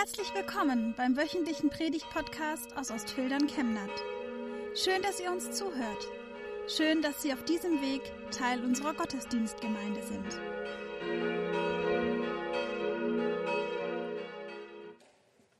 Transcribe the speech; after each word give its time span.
Herzlich 0.00 0.34
willkommen 0.34 0.94
beim 0.96 1.14
wöchentlichen 1.14 1.68
Predigt-Podcast 1.68 2.74
aus 2.74 2.90
Ostfildern 2.90 3.46
Chemnat. 3.48 3.90
Schön, 4.74 5.02
dass 5.02 5.20
ihr 5.20 5.30
uns 5.30 5.50
zuhört. 5.50 6.08
Schön, 6.68 7.02
dass 7.02 7.20
Sie 7.20 7.34
auf 7.34 7.44
diesem 7.44 7.82
Weg 7.82 8.00
Teil 8.30 8.64
unserer 8.64 8.94
Gottesdienstgemeinde 8.94 10.00
sind. 10.02 10.40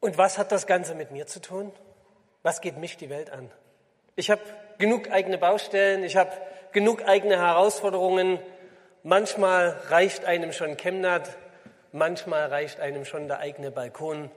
Und 0.00 0.16
was 0.16 0.38
hat 0.38 0.52
das 0.52 0.66
Ganze 0.66 0.94
mit 0.94 1.10
mir 1.10 1.26
zu 1.26 1.42
tun? 1.42 1.70
Was 2.42 2.62
geht 2.62 2.78
mich 2.78 2.96
die 2.96 3.10
Welt 3.10 3.28
an? 3.28 3.50
Ich 4.16 4.30
habe 4.30 4.40
genug 4.78 5.10
eigene 5.10 5.36
Baustellen, 5.36 6.02
ich 6.02 6.16
habe 6.16 6.32
genug 6.72 7.06
eigene 7.06 7.36
Herausforderungen. 7.36 8.38
Manchmal 9.02 9.78
reicht 9.90 10.24
einem 10.24 10.54
schon 10.54 10.78
Chemnat, 10.78 11.36
manchmal 11.92 12.46
reicht 12.46 12.80
einem 12.80 13.04
schon 13.04 13.28
der 13.28 13.38
eigene 13.38 13.70
Balkon, 13.70 14.30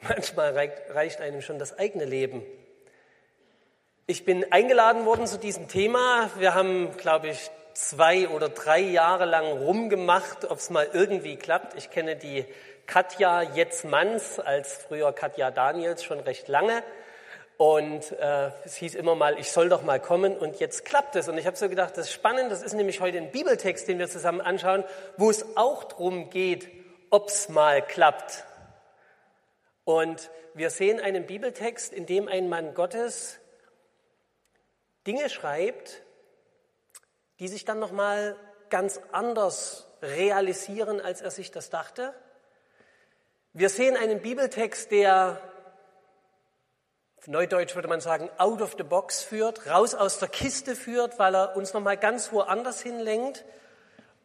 manchmal 0.00 0.52
reicht 0.90 1.20
einem 1.20 1.42
schon 1.42 1.58
das 1.58 1.78
eigene 1.78 2.04
Leben. 2.04 2.42
Ich 4.06 4.24
bin 4.24 4.52
eingeladen 4.52 5.04
worden 5.04 5.26
zu 5.26 5.38
diesem 5.38 5.66
Thema. 5.66 6.30
Wir 6.38 6.54
haben, 6.54 6.96
glaube 6.96 7.28
ich, 7.28 7.50
zwei 7.74 8.28
oder 8.28 8.48
drei 8.48 8.78
Jahre 8.78 9.24
lang 9.24 9.46
rumgemacht, 9.46 10.44
ob 10.44 10.58
es 10.58 10.70
mal 10.70 10.88
irgendwie 10.92 11.36
klappt. 11.36 11.76
Ich 11.76 11.90
kenne 11.90 12.14
die 12.14 12.44
Katja 12.86 13.42
Jetzmanns 13.42 14.38
als 14.38 14.74
früher 14.74 15.12
Katja 15.12 15.50
Daniels 15.50 16.04
schon 16.04 16.20
recht 16.20 16.46
lange. 16.46 16.84
Und 17.56 18.12
äh, 18.12 18.50
es 18.64 18.76
hieß 18.76 18.94
immer 18.94 19.14
mal, 19.14 19.38
ich 19.38 19.50
soll 19.50 19.70
doch 19.70 19.82
mal 19.82 19.98
kommen 19.98 20.36
und 20.36 20.60
jetzt 20.60 20.84
klappt 20.84 21.16
es. 21.16 21.28
Und 21.28 21.38
ich 21.38 21.46
habe 21.46 21.56
so 21.56 21.68
gedacht, 21.68 21.96
das 21.96 22.06
ist 22.06 22.12
spannend, 22.12 22.52
das 22.52 22.62
ist 22.62 22.74
nämlich 22.74 23.00
heute 23.00 23.16
ein 23.18 23.30
Bibeltext, 23.30 23.88
den 23.88 23.98
wir 23.98 24.08
zusammen 24.08 24.42
anschauen, 24.42 24.84
wo 25.16 25.30
es 25.30 25.56
auch 25.56 25.84
darum 25.84 26.28
geht, 26.28 26.68
ob 27.16 27.30
es 27.30 27.48
mal 27.48 27.80
klappt. 27.80 28.44
Und 29.84 30.30
wir 30.52 30.68
sehen 30.68 31.00
einen 31.00 31.24
Bibeltext, 31.24 31.94
in 31.94 32.04
dem 32.04 32.28
ein 32.28 32.50
Mann 32.50 32.74
Gottes 32.74 33.38
Dinge 35.06 35.30
schreibt, 35.30 36.02
die 37.38 37.48
sich 37.48 37.64
dann 37.64 37.78
nochmal 37.78 38.36
ganz 38.68 39.00
anders 39.12 39.88
realisieren, 40.02 41.00
als 41.00 41.22
er 41.22 41.30
sich 41.30 41.50
das 41.50 41.70
dachte. 41.70 42.12
Wir 43.54 43.70
sehen 43.70 43.96
einen 43.96 44.20
Bibeltext, 44.20 44.90
der 44.90 45.40
Neudeutsch 47.24 47.74
würde 47.74 47.88
man 47.88 48.02
sagen, 48.02 48.28
out 48.36 48.60
of 48.60 48.74
the 48.76 48.84
box 48.84 49.22
führt, 49.22 49.66
raus 49.66 49.94
aus 49.94 50.18
der 50.18 50.28
Kiste 50.28 50.76
führt, 50.76 51.18
weil 51.18 51.34
er 51.34 51.56
uns 51.56 51.72
nochmal 51.72 51.96
ganz 51.96 52.30
woanders 52.30 52.82
hinlenkt. 52.82 53.46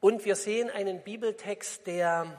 Und 0.01 0.25
wir 0.25 0.35
sehen 0.35 0.69
einen 0.69 1.03
Bibeltext, 1.03 1.87
der 1.87 2.37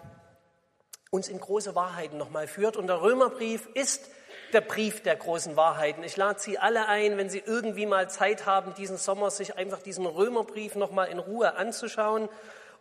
uns 1.12 1.28
in 1.28 1.38
große 1.38 1.74
Wahrheiten 1.74 2.16
nochmal 2.16 2.46
führt. 2.46 2.78
Und 2.78 2.86
der 2.86 3.02
Römerbrief 3.02 3.68
ist 3.74 4.08
der 4.54 4.62
Brief 4.62 5.02
der 5.02 5.14
großen 5.14 5.56
Wahrheiten. 5.56 6.02
Ich 6.04 6.16
lade 6.16 6.40
Sie 6.40 6.58
alle 6.58 6.88
ein, 6.88 7.18
wenn 7.18 7.28
Sie 7.28 7.42
irgendwie 7.44 7.84
mal 7.84 8.08
Zeit 8.08 8.46
haben, 8.46 8.72
diesen 8.74 8.96
Sommer 8.96 9.30
sich 9.30 9.58
einfach 9.58 9.82
diesen 9.82 10.06
Römerbrief 10.06 10.74
nochmal 10.74 11.08
in 11.08 11.18
Ruhe 11.18 11.54
anzuschauen 11.56 12.30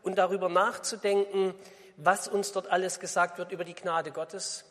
und 0.01 0.17
darüber 0.17 0.47
nachzudenken, 0.47 1.53
was 1.97 2.29
uns 2.29 2.53
dort 2.53 2.71
alles 2.71 3.01
gesagt 3.01 3.37
wird 3.37 3.51
über 3.51 3.65
die 3.65 3.75
Gnade 3.75 4.11
Gottes, 4.11 4.63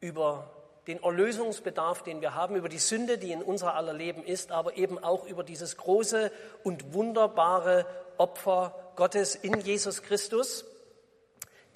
über 0.00 0.50
den 0.86 1.02
Erlösungsbedarf, 1.02 2.02
den 2.02 2.20
wir 2.20 2.34
haben, 2.34 2.56
über 2.56 2.68
die 2.68 2.78
Sünde, 2.78 3.16
die 3.16 3.32
in 3.32 3.42
unser 3.42 3.74
aller 3.74 3.94
Leben 3.94 4.22
ist, 4.22 4.52
aber 4.52 4.76
eben 4.76 5.02
auch 5.02 5.26
über 5.26 5.44
dieses 5.44 5.78
große 5.78 6.30
und 6.62 6.92
wunderbare 6.92 7.86
Opfer 8.18 8.74
Gottes 8.96 9.34
in 9.34 9.60
Jesus 9.60 10.02
Christus, 10.02 10.66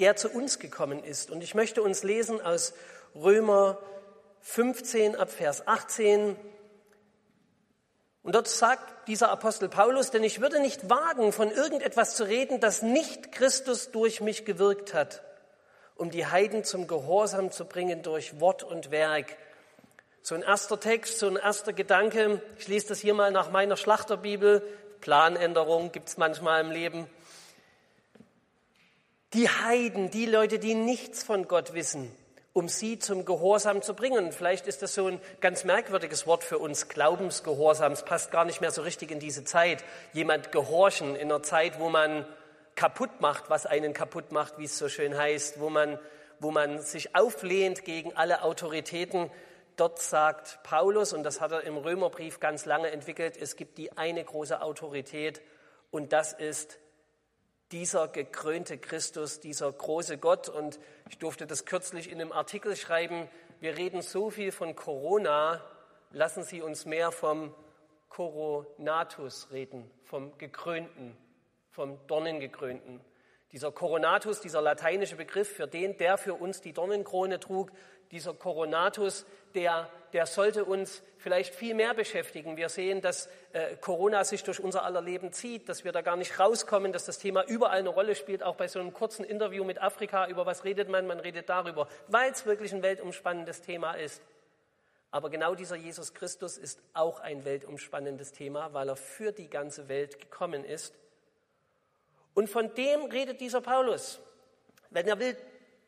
der 0.00 0.16
zu 0.16 0.28
uns 0.30 0.58
gekommen 0.58 1.04
ist. 1.04 1.30
Und 1.30 1.42
ich 1.42 1.54
möchte 1.54 1.82
uns 1.82 2.02
lesen 2.02 2.40
aus 2.40 2.74
Römer 3.14 3.78
15 4.40 5.14
ab 5.14 5.30
Vers 5.30 5.66
18. 5.68 6.36
Und 8.22 8.34
dort 8.34 8.48
sagt 8.48 9.08
dieser 9.08 9.30
Apostel 9.30 9.68
Paulus, 9.68 10.10
denn 10.10 10.24
ich 10.24 10.40
würde 10.40 10.60
nicht 10.60 10.90
wagen, 10.90 11.32
von 11.32 11.50
irgendetwas 11.50 12.16
zu 12.16 12.24
reden, 12.24 12.60
das 12.60 12.82
nicht 12.82 13.32
Christus 13.32 13.92
durch 13.92 14.20
mich 14.20 14.44
gewirkt 14.44 14.94
hat 14.94 15.22
um 16.00 16.10
die 16.10 16.24
Heiden 16.24 16.64
zum 16.64 16.86
Gehorsam 16.86 17.50
zu 17.50 17.66
bringen 17.66 18.02
durch 18.02 18.40
Wort 18.40 18.62
und 18.62 18.90
Werk. 18.90 19.36
So 20.22 20.34
ein 20.34 20.40
erster 20.40 20.80
Text, 20.80 21.18
so 21.18 21.26
ein 21.26 21.36
erster 21.36 21.74
Gedanke. 21.74 22.40
Ich 22.58 22.68
lese 22.68 22.88
das 22.88 23.00
hier 23.00 23.12
mal 23.12 23.30
nach 23.30 23.50
meiner 23.50 23.76
Schlachterbibel. 23.76 24.62
Planänderung 25.02 25.92
gibt 25.92 26.08
es 26.08 26.16
manchmal 26.16 26.62
im 26.62 26.70
Leben. 26.70 27.06
Die 29.32 29.48
Heiden, 29.48 30.10
die 30.10 30.26
Leute, 30.26 30.58
die 30.58 30.74
nichts 30.74 31.22
von 31.22 31.46
Gott 31.46 31.72
wissen, 31.72 32.10
um 32.52 32.68
sie 32.68 32.98
zum 32.98 33.24
Gehorsam 33.24 33.80
zu 33.80 33.94
bringen. 33.94 34.32
Vielleicht 34.32 34.66
ist 34.66 34.82
das 34.82 34.92
so 34.92 35.06
ein 35.06 35.20
ganz 35.40 35.62
merkwürdiges 35.62 36.26
Wort 36.26 36.42
für 36.42 36.58
uns, 36.58 36.88
Glaubensgehorsam. 36.88 37.92
Es 37.92 38.04
passt 38.04 38.32
gar 38.32 38.44
nicht 38.44 38.60
mehr 38.60 38.72
so 38.72 38.82
richtig 38.82 39.12
in 39.12 39.20
diese 39.20 39.44
Zeit. 39.44 39.84
Jemand 40.12 40.50
gehorchen 40.50 41.14
in 41.14 41.30
einer 41.30 41.44
Zeit, 41.44 41.78
wo 41.78 41.90
man 41.90 42.26
kaputt 42.74 43.20
macht, 43.20 43.50
was 43.50 43.66
einen 43.66 43.92
kaputt 43.92 44.32
macht, 44.32 44.58
wie 44.58 44.64
es 44.64 44.76
so 44.76 44.88
schön 44.88 45.16
heißt, 45.16 45.60
wo 45.60 45.70
man, 45.70 46.00
wo 46.40 46.50
man 46.50 46.82
sich 46.82 47.14
auflehnt 47.14 47.84
gegen 47.84 48.16
alle 48.16 48.42
Autoritäten. 48.42 49.30
Dort 49.76 50.00
sagt 50.00 50.58
Paulus, 50.64 51.12
und 51.12 51.22
das 51.22 51.40
hat 51.40 51.52
er 51.52 51.62
im 51.62 51.76
Römerbrief 51.76 52.40
ganz 52.40 52.64
lange 52.64 52.90
entwickelt, 52.90 53.36
es 53.40 53.54
gibt 53.54 53.78
die 53.78 53.96
eine 53.96 54.24
große 54.24 54.60
Autorität 54.60 55.40
und 55.92 56.12
das 56.12 56.32
ist 56.32 56.80
dieser 57.72 58.08
gekrönte 58.08 58.78
Christus, 58.78 59.40
dieser 59.40 59.70
große 59.72 60.18
Gott. 60.18 60.48
Und 60.48 60.78
ich 61.08 61.18
durfte 61.18 61.46
das 61.46 61.64
kürzlich 61.64 62.10
in 62.10 62.20
einem 62.20 62.32
Artikel 62.32 62.76
schreiben. 62.76 63.28
Wir 63.60 63.76
reden 63.76 64.02
so 64.02 64.30
viel 64.30 64.52
von 64.52 64.74
Corona, 64.74 65.62
lassen 66.10 66.44
Sie 66.44 66.62
uns 66.62 66.84
mehr 66.84 67.12
vom 67.12 67.54
Coronatus 68.08 69.52
reden, 69.52 69.90
vom 70.04 70.36
gekrönten 70.38 71.16
vom 71.70 71.98
Dornengekrönten. 72.06 73.00
Dieser 73.52 73.72
Coronatus, 73.72 74.40
dieser 74.40 74.62
lateinische 74.62 75.16
Begriff 75.16 75.48
für 75.48 75.66
den, 75.66 75.96
der 75.96 76.18
für 76.18 76.34
uns 76.34 76.60
die 76.60 76.72
Dornenkrone 76.72 77.40
trug, 77.40 77.72
dieser 78.12 78.32
Coronatus, 78.34 79.24
der, 79.54 79.88
der 80.12 80.26
sollte 80.26 80.64
uns 80.64 81.02
vielleicht 81.18 81.54
viel 81.54 81.74
mehr 81.74 81.94
beschäftigen. 81.94 82.56
Wir 82.56 82.68
sehen, 82.68 83.00
dass 83.00 83.28
äh, 83.52 83.76
Corona 83.76 84.24
sich 84.24 84.42
durch 84.42 84.60
unser 84.60 84.84
aller 84.84 85.00
Leben 85.00 85.32
zieht, 85.32 85.68
dass 85.68 85.84
wir 85.84 85.92
da 85.92 86.00
gar 86.00 86.16
nicht 86.16 86.38
rauskommen, 86.38 86.92
dass 86.92 87.04
das 87.04 87.18
Thema 87.18 87.44
überall 87.44 87.78
eine 87.78 87.88
Rolle 87.88 88.14
spielt, 88.14 88.42
auch 88.42 88.56
bei 88.56 88.68
so 88.68 88.80
einem 88.80 88.92
kurzen 88.92 89.24
Interview 89.24 89.64
mit 89.64 89.80
Afrika. 89.80 90.26
Über 90.28 90.46
was 90.46 90.64
redet 90.64 90.88
man? 90.88 91.06
Man 91.06 91.20
redet 91.20 91.48
darüber, 91.48 91.88
weil 92.08 92.32
es 92.32 92.46
wirklich 92.46 92.72
ein 92.72 92.82
weltumspannendes 92.82 93.62
Thema 93.62 93.94
ist. 93.94 94.22
Aber 95.12 95.28
genau 95.28 95.56
dieser 95.56 95.76
Jesus 95.76 96.14
Christus 96.14 96.56
ist 96.56 96.80
auch 96.94 97.18
ein 97.18 97.44
weltumspannendes 97.44 98.32
Thema, 98.32 98.72
weil 98.72 98.88
er 98.88 98.96
für 98.96 99.32
die 99.32 99.50
ganze 99.50 99.88
Welt 99.88 100.20
gekommen 100.20 100.64
ist 100.64 100.94
und 102.34 102.48
von 102.48 102.74
dem 102.74 103.04
redet 103.04 103.40
dieser 103.40 103.60
Paulus. 103.60 104.20
Wenn 104.90 105.06
er 105.06 105.18
will 105.18 105.36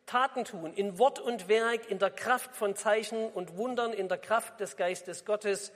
Taten 0.06 0.44
tun, 0.44 0.74
in 0.74 0.98
Wort 0.98 1.20
und 1.20 1.48
Werk, 1.48 1.90
in 1.90 1.98
der 1.98 2.10
Kraft 2.10 2.54
von 2.54 2.76
Zeichen 2.76 3.30
und 3.30 3.56
Wundern, 3.56 3.92
in 3.92 4.08
der 4.08 4.18
Kraft 4.18 4.60
des 4.60 4.76
Geistes 4.76 5.24
Gottes, 5.24 5.72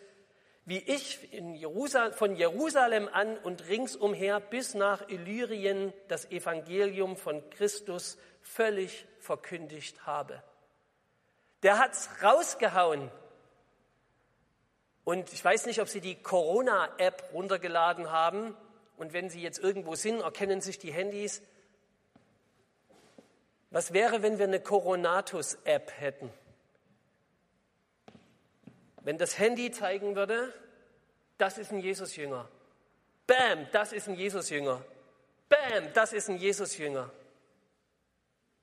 wie 0.64 0.78
ich 0.78 1.30
Jerusal 1.32 2.12
von 2.12 2.34
Jerusalem 2.34 3.08
an 3.12 3.38
und 3.38 3.68
ringsumher 3.68 4.40
bis 4.40 4.74
nach 4.74 5.08
Illyrien 5.08 5.92
das 6.08 6.28
Evangelium 6.30 7.16
von 7.16 7.48
Christus 7.50 8.18
völlig 8.42 9.06
verkündigt 9.20 10.06
habe. 10.06 10.42
Der 11.62 11.78
hat's 11.78 12.10
rausgehauen. 12.20 13.10
Und 15.04 15.32
ich 15.32 15.44
weiß 15.44 15.66
nicht, 15.66 15.80
ob 15.80 15.88
Sie 15.88 16.00
die 16.00 16.20
Corona-App 16.20 17.30
runtergeladen 17.32 18.10
haben. 18.10 18.56
Und 18.96 19.12
wenn 19.12 19.28
Sie 19.28 19.42
jetzt 19.42 19.58
irgendwo 19.58 19.94
sind, 19.94 20.20
erkennen 20.20 20.60
sich 20.60 20.78
die 20.78 20.92
Handys. 20.92 21.42
Was 23.70 23.92
wäre, 23.92 24.22
wenn 24.22 24.38
wir 24.38 24.46
eine 24.46 24.60
Coronatus-App 24.60 25.92
hätten? 25.98 26.32
Wenn 29.02 29.18
das 29.18 29.38
Handy 29.38 29.70
zeigen 29.70 30.16
würde, 30.16 30.52
das 31.38 31.58
ist 31.58 31.72
ein 31.72 31.80
Jesus-Jünger. 31.80 32.48
Bam, 33.26 33.66
das 33.72 33.92
ist 33.92 34.08
ein 34.08 34.14
Jesus-Jünger. 34.14 34.84
Bam, 35.48 35.92
das 35.92 36.12
ist 36.12 36.28
ein 36.30 36.38
Jesus-Jünger. 36.38 37.10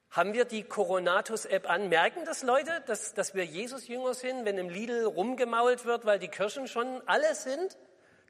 Haben 0.09 0.33
wir 0.33 0.45
die 0.45 0.63
Coronatus-App 0.63 1.69
an? 1.69 1.89
Merken 1.89 2.25
das 2.25 2.43
Leute, 2.43 2.81
dass, 2.85 3.13
dass 3.13 3.35
wir 3.35 3.45
Jesus-Jünger 3.45 4.13
sind, 4.13 4.45
wenn 4.45 4.57
im 4.57 4.69
Lidl 4.69 5.05
rumgemault 5.05 5.85
wird, 5.85 6.05
weil 6.05 6.19
die 6.19 6.27
Kirchen 6.27 6.67
schon 6.67 7.01
alle 7.07 7.35
sind? 7.35 7.77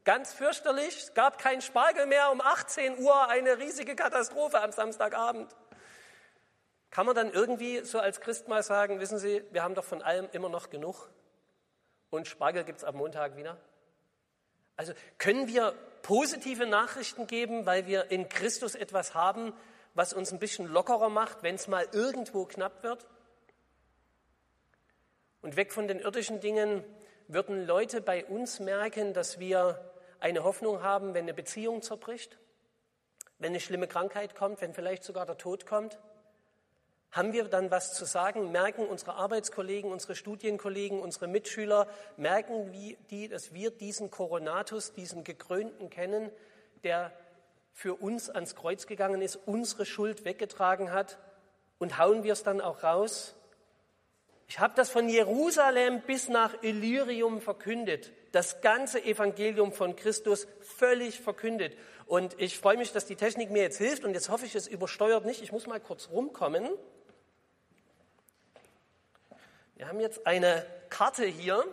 Ganz 0.03 0.33
fürchterlich, 0.33 0.97
es 0.97 1.13
gab 1.13 1.39
kein 1.39 1.61
Spargel 1.61 2.05
mehr 2.07 2.31
um 2.31 2.41
18 2.41 2.99
Uhr, 2.99 3.29
eine 3.29 3.57
riesige 3.57 3.95
Katastrophe 3.95 4.59
am 4.61 4.73
Samstagabend. 4.73 5.55
Kann 6.91 7.05
man 7.05 7.15
dann 7.15 7.31
irgendwie 7.31 7.85
so 7.85 7.99
als 7.99 8.19
Christ 8.19 8.49
mal 8.49 8.63
sagen, 8.63 8.99
wissen 8.99 9.17
Sie, 9.17 9.43
wir 9.51 9.63
haben 9.63 9.75
doch 9.75 9.85
von 9.85 10.01
allem 10.01 10.27
immer 10.33 10.49
noch 10.49 10.69
genug 10.69 11.09
und 12.09 12.27
Spargel 12.27 12.65
gibt 12.65 12.79
es 12.79 12.83
am 12.83 12.97
Montag 12.97 13.37
wieder? 13.37 13.57
Also 14.75 14.93
können 15.17 15.47
wir 15.47 15.73
positive 16.01 16.65
Nachrichten 16.65 17.25
geben, 17.25 17.65
weil 17.65 17.87
wir 17.87 18.11
in 18.11 18.27
Christus 18.27 18.75
etwas 18.75 19.13
haben, 19.13 19.53
was 19.93 20.13
uns 20.13 20.33
ein 20.33 20.39
bisschen 20.39 20.67
lockerer 20.67 21.09
macht, 21.09 21.43
wenn 21.43 21.55
es 21.55 21.67
mal 21.67 21.87
irgendwo 21.93 22.45
knapp 22.45 22.83
wird? 22.83 23.07
Und 25.41 25.55
weg 25.55 25.71
von 25.71 25.87
den 25.87 25.99
irdischen 25.99 26.41
Dingen 26.41 26.83
würden 27.27 27.65
Leute 27.65 28.01
bei 28.01 28.25
uns 28.25 28.59
merken, 28.59 29.13
dass 29.13 29.39
wir 29.39 29.92
eine 30.23 30.45
Hoffnung 30.45 30.81
haben, 30.81 31.13
wenn 31.13 31.25
eine 31.25 31.33
Beziehung 31.33 31.81
zerbricht, 31.81 32.37
wenn 33.39 33.49
eine 33.49 33.59
schlimme 33.59 33.87
Krankheit 33.87 34.35
kommt, 34.35 34.61
wenn 34.61 34.73
vielleicht 34.73 35.03
sogar 35.03 35.25
der 35.25 35.37
Tod 35.37 35.65
kommt? 35.65 35.99
Haben 37.11 37.33
wir 37.33 37.43
dann 37.43 37.71
was 37.71 37.93
zu 37.93 38.05
sagen? 38.05 38.51
Merken 38.53 38.87
unsere 38.87 39.15
Arbeitskollegen, 39.15 39.91
unsere 39.91 40.15
Studienkollegen, 40.15 41.01
unsere 41.01 41.27
Mitschüler, 41.27 41.87
merken 42.15 42.71
die, 43.11 43.27
dass 43.27 43.53
wir 43.53 43.69
diesen 43.69 44.11
Coronatus, 44.11 44.93
diesen 44.93 45.25
Gekrönten 45.25 45.89
kennen, 45.89 46.31
der 46.83 47.11
für 47.73 47.95
uns 47.95 48.29
ans 48.29 48.55
Kreuz 48.55 48.87
gegangen 48.87 49.21
ist, 49.21 49.35
unsere 49.45 49.85
Schuld 49.85 50.23
weggetragen 50.23 50.93
hat? 50.93 51.19
Und 51.79 51.97
hauen 51.97 52.23
wir 52.23 52.31
es 52.31 52.43
dann 52.43 52.61
auch 52.61 52.81
raus? 52.81 53.35
Ich 54.53 54.59
habe 54.59 54.75
das 54.75 54.91
von 54.91 55.09
Jerusalem 55.09 56.01
bis 56.01 56.29
nach 56.29 56.61
Illyrium 56.61 57.41
verkündet. 57.41 58.11
Das 58.33 58.61
ganze 58.61 59.03
Evangelium 59.03 59.73
von 59.73 59.95
Christus 59.95 60.45
völlig 60.61 61.19
verkündet. 61.19 61.75
Und 62.05 62.39
ich 62.39 62.59
freue 62.59 62.77
mich, 62.77 62.91
dass 62.91 63.07
die 63.07 63.15
Technik 63.15 63.49
mir 63.49 63.63
jetzt 63.63 63.79
hilft. 63.79 64.03
Und 64.03 64.13
jetzt 64.13 64.29
hoffe 64.29 64.45
ich, 64.45 64.53
es 64.53 64.67
übersteuert 64.67 65.25
nicht. 65.25 65.41
Ich 65.41 65.51
muss 65.51 65.65
mal 65.65 65.79
kurz 65.79 66.09
rumkommen. 66.09 66.69
Wir 69.75 69.87
haben 69.87 69.99
jetzt 69.99 70.27
eine 70.27 70.63
Karte 70.89 71.25
hier. 71.25 71.65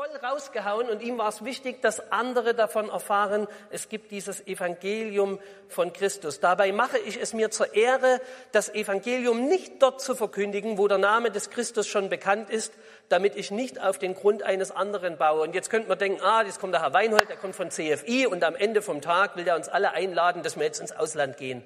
Voll 0.00 0.16
rausgehauen 0.16 0.88
und 0.88 1.02
ihm 1.02 1.18
war 1.18 1.28
es 1.28 1.44
wichtig, 1.44 1.82
dass 1.82 2.10
andere 2.10 2.54
davon 2.54 2.88
erfahren, 2.88 3.46
es 3.68 3.90
gibt 3.90 4.10
dieses 4.12 4.46
Evangelium 4.46 5.38
von 5.68 5.92
Christus. 5.92 6.40
Dabei 6.40 6.72
mache 6.72 6.96
ich 6.96 7.20
es 7.20 7.34
mir 7.34 7.50
zur 7.50 7.74
Ehre, 7.74 8.22
das 8.50 8.70
Evangelium 8.70 9.46
nicht 9.46 9.82
dort 9.82 10.00
zu 10.00 10.14
verkündigen, 10.14 10.78
wo 10.78 10.88
der 10.88 10.96
Name 10.96 11.30
des 11.30 11.50
Christus 11.50 11.86
schon 11.86 12.08
bekannt 12.08 12.48
ist, 12.48 12.72
damit 13.10 13.36
ich 13.36 13.50
nicht 13.50 13.78
auf 13.78 13.98
den 13.98 14.14
Grund 14.14 14.42
eines 14.42 14.70
anderen 14.70 15.18
baue. 15.18 15.42
Und 15.42 15.54
jetzt 15.54 15.68
könnte 15.68 15.90
man 15.90 15.98
denken, 15.98 16.22
ah, 16.22 16.44
jetzt 16.44 16.60
kommt 16.60 16.72
der 16.72 16.80
Herr 16.80 16.94
Weinhold, 16.94 17.28
der 17.28 17.36
kommt 17.36 17.54
von 17.54 17.70
CFI 17.70 18.26
und 18.26 18.42
am 18.42 18.56
Ende 18.56 18.80
vom 18.80 19.02
Tag 19.02 19.36
will 19.36 19.46
er 19.46 19.56
uns 19.56 19.68
alle 19.68 19.92
einladen, 19.92 20.42
dass 20.42 20.56
wir 20.56 20.64
jetzt 20.64 20.80
ins 20.80 20.92
Ausland 20.92 21.36
gehen. 21.36 21.62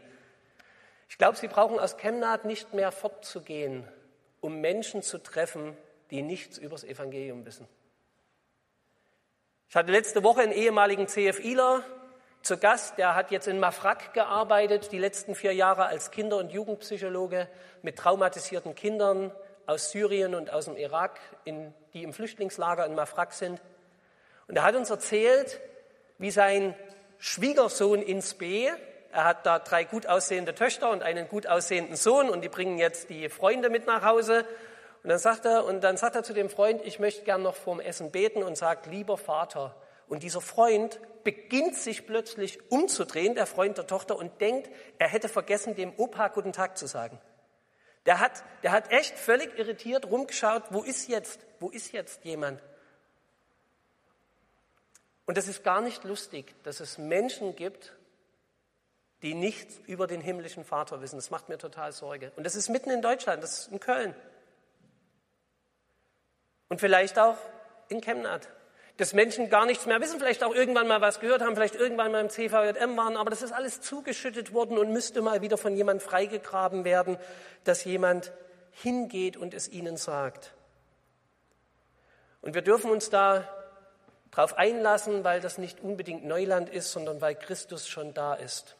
Ich 1.08 1.18
glaube, 1.18 1.36
Sie 1.36 1.46
brauchen 1.46 1.78
aus 1.78 1.98
Chemnat 1.98 2.46
nicht 2.46 2.74
mehr 2.74 2.90
fortzugehen, 2.90 3.86
um 4.40 4.60
Menschen 4.60 5.02
zu 5.02 5.18
treffen, 5.18 5.76
die 6.10 6.22
nichts 6.22 6.58
über 6.58 6.74
das 6.74 6.82
Evangelium 6.82 7.46
wissen. 7.46 7.68
Ich 9.74 9.76
hatte 9.76 9.90
letzte 9.90 10.22
Woche 10.22 10.40
einen 10.40 10.52
ehemaligen 10.52 11.08
CFIler 11.08 11.82
zu 12.42 12.58
Gast, 12.58 12.96
der 12.96 13.16
hat 13.16 13.32
jetzt 13.32 13.48
in 13.48 13.58
Mafraq 13.58 14.14
gearbeitet, 14.14 14.92
die 14.92 15.00
letzten 15.00 15.34
vier 15.34 15.52
Jahre 15.52 15.86
als 15.86 16.12
Kinder- 16.12 16.36
und 16.36 16.52
Jugendpsychologe 16.52 17.48
mit 17.82 17.96
traumatisierten 17.96 18.76
Kindern 18.76 19.32
aus 19.66 19.90
Syrien 19.90 20.36
und 20.36 20.52
aus 20.52 20.66
dem 20.66 20.76
Irak, 20.76 21.18
in, 21.42 21.74
die 21.92 22.04
im 22.04 22.12
Flüchtlingslager 22.12 22.86
in 22.86 22.94
Mafraq 22.94 23.32
sind. 23.32 23.60
Und 24.46 24.54
er 24.54 24.62
hat 24.62 24.76
uns 24.76 24.90
erzählt, 24.90 25.60
wie 26.18 26.30
sein 26.30 26.76
Schwiegersohn 27.18 28.00
ins 28.00 28.34
B, 28.34 28.70
er 29.10 29.24
hat 29.24 29.44
da 29.44 29.58
drei 29.58 29.82
gut 29.82 30.06
aussehende 30.06 30.54
Töchter 30.54 30.88
und 30.90 31.02
einen 31.02 31.26
gut 31.26 31.48
aussehenden 31.48 31.96
Sohn 31.96 32.30
und 32.30 32.44
die 32.44 32.48
bringen 32.48 32.78
jetzt 32.78 33.10
die 33.10 33.28
Freunde 33.28 33.70
mit 33.70 33.88
nach 33.88 34.04
Hause 34.04 34.46
und 35.04 35.10
dann 35.10 35.18
sagt 35.18 35.44
er, 35.44 35.66
und 35.66 35.84
dann 35.84 35.98
sagt 35.98 36.16
er 36.16 36.22
zu 36.22 36.32
dem 36.32 36.48
Freund, 36.48 36.80
ich 36.82 36.98
möchte 36.98 37.24
gern 37.24 37.42
noch 37.42 37.56
vorm 37.56 37.78
Essen 37.78 38.10
beten 38.10 38.42
und 38.42 38.56
sagt, 38.56 38.86
lieber 38.86 39.18
Vater. 39.18 39.76
Und 40.08 40.22
dieser 40.22 40.40
Freund 40.40 40.98
beginnt 41.24 41.76
sich 41.76 42.06
plötzlich 42.06 42.58
umzudrehen, 42.70 43.34
der 43.34 43.44
Freund 43.44 43.76
der 43.76 43.86
Tochter, 43.86 44.16
und 44.16 44.40
denkt, 44.40 44.70
er 44.98 45.08
hätte 45.08 45.28
vergessen, 45.28 45.74
dem 45.74 45.92
Opa 45.98 46.28
guten 46.28 46.54
Tag 46.54 46.78
zu 46.78 46.86
sagen. 46.86 47.20
Der 48.06 48.18
hat, 48.18 48.44
der 48.62 48.72
hat 48.72 48.90
echt 48.92 49.18
völlig 49.18 49.58
irritiert 49.58 50.06
rumgeschaut, 50.10 50.62
wo 50.70 50.82
ist 50.82 51.06
jetzt, 51.08 51.38
wo 51.60 51.68
ist 51.68 51.92
jetzt 51.92 52.24
jemand? 52.24 52.62
Und 55.26 55.36
es 55.36 55.48
ist 55.48 55.64
gar 55.64 55.82
nicht 55.82 56.04
lustig, 56.04 56.54
dass 56.62 56.80
es 56.80 56.96
Menschen 56.96 57.56
gibt, 57.56 57.92
die 59.20 59.34
nichts 59.34 59.80
über 59.86 60.06
den 60.06 60.22
himmlischen 60.22 60.64
Vater 60.64 61.02
wissen. 61.02 61.16
Das 61.16 61.28
macht 61.28 61.50
mir 61.50 61.58
total 61.58 61.92
Sorge. 61.92 62.32
Und 62.36 62.44
das 62.44 62.56
ist 62.56 62.70
mitten 62.70 62.88
in 62.88 63.02
Deutschland, 63.02 63.42
das 63.42 63.58
ist 63.58 63.68
in 63.72 63.80
Köln. 63.80 64.14
Und 66.74 66.80
vielleicht 66.80 67.20
auch 67.20 67.36
in 67.88 68.00
Chemnat. 68.00 68.48
Dass 68.96 69.12
Menschen 69.12 69.48
gar 69.48 69.64
nichts 69.64 69.86
mehr 69.86 70.00
wissen, 70.00 70.18
vielleicht 70.18 70.42
auch 70.42 70.52
irgendwann 70.52 70.88
mal 70.88 71.00
was 71.00 71.20
gehört 71.20 71.40
haben, 71.40 71.54
vielleicht 71.54 71.76
irgendwann 71.76 72.10
mal 72.10 72.20
im 72.20 72.30
CVJM 72.30 72.96
waren, 72.96 73.16
aber 73.16 73.30
das 73.30 73.42
ist 73.42 73.52
alles 73.52 73.80
zugeschüttet 73.80 74.52
worden 74.52 74.76
und 74.76 74.92
müsste 74.92 75.22
mal 75.22 75.40
wieder 75.40 75.56
von 75.56 75.76
jemand 75.76 76.02
freigegraben 76.02 76.84
werden, 76.84 77.16
dass 77.62 77.84
jemand 77.84 78.32
hingeht 78.72 79.36
und 79.36 79.54
es 79.54 79.68
ihnen 79.68 79.96
sagt. 79.96 80.52
Und 82.40 82.54
wir 82.54 82.62
dürfen 82.62 82.90
uns 82.90 83.08
da 83.08 83.48
drauf 84.32 84.58
einlassen, 84.58 85.22
weil 85.22 85.40
das 85.40 85.58
nicht 85.58 85.78
unbedingt 85.78 86.24
Neuland 86.24 86.70
ist, 86.70 86.90
sondern 86.90 87.20
weil 87.20 87.36
Christus 87.36 87.86
schon 87.86 88.14
da 88.14 88.34
ist. 88.34 88.74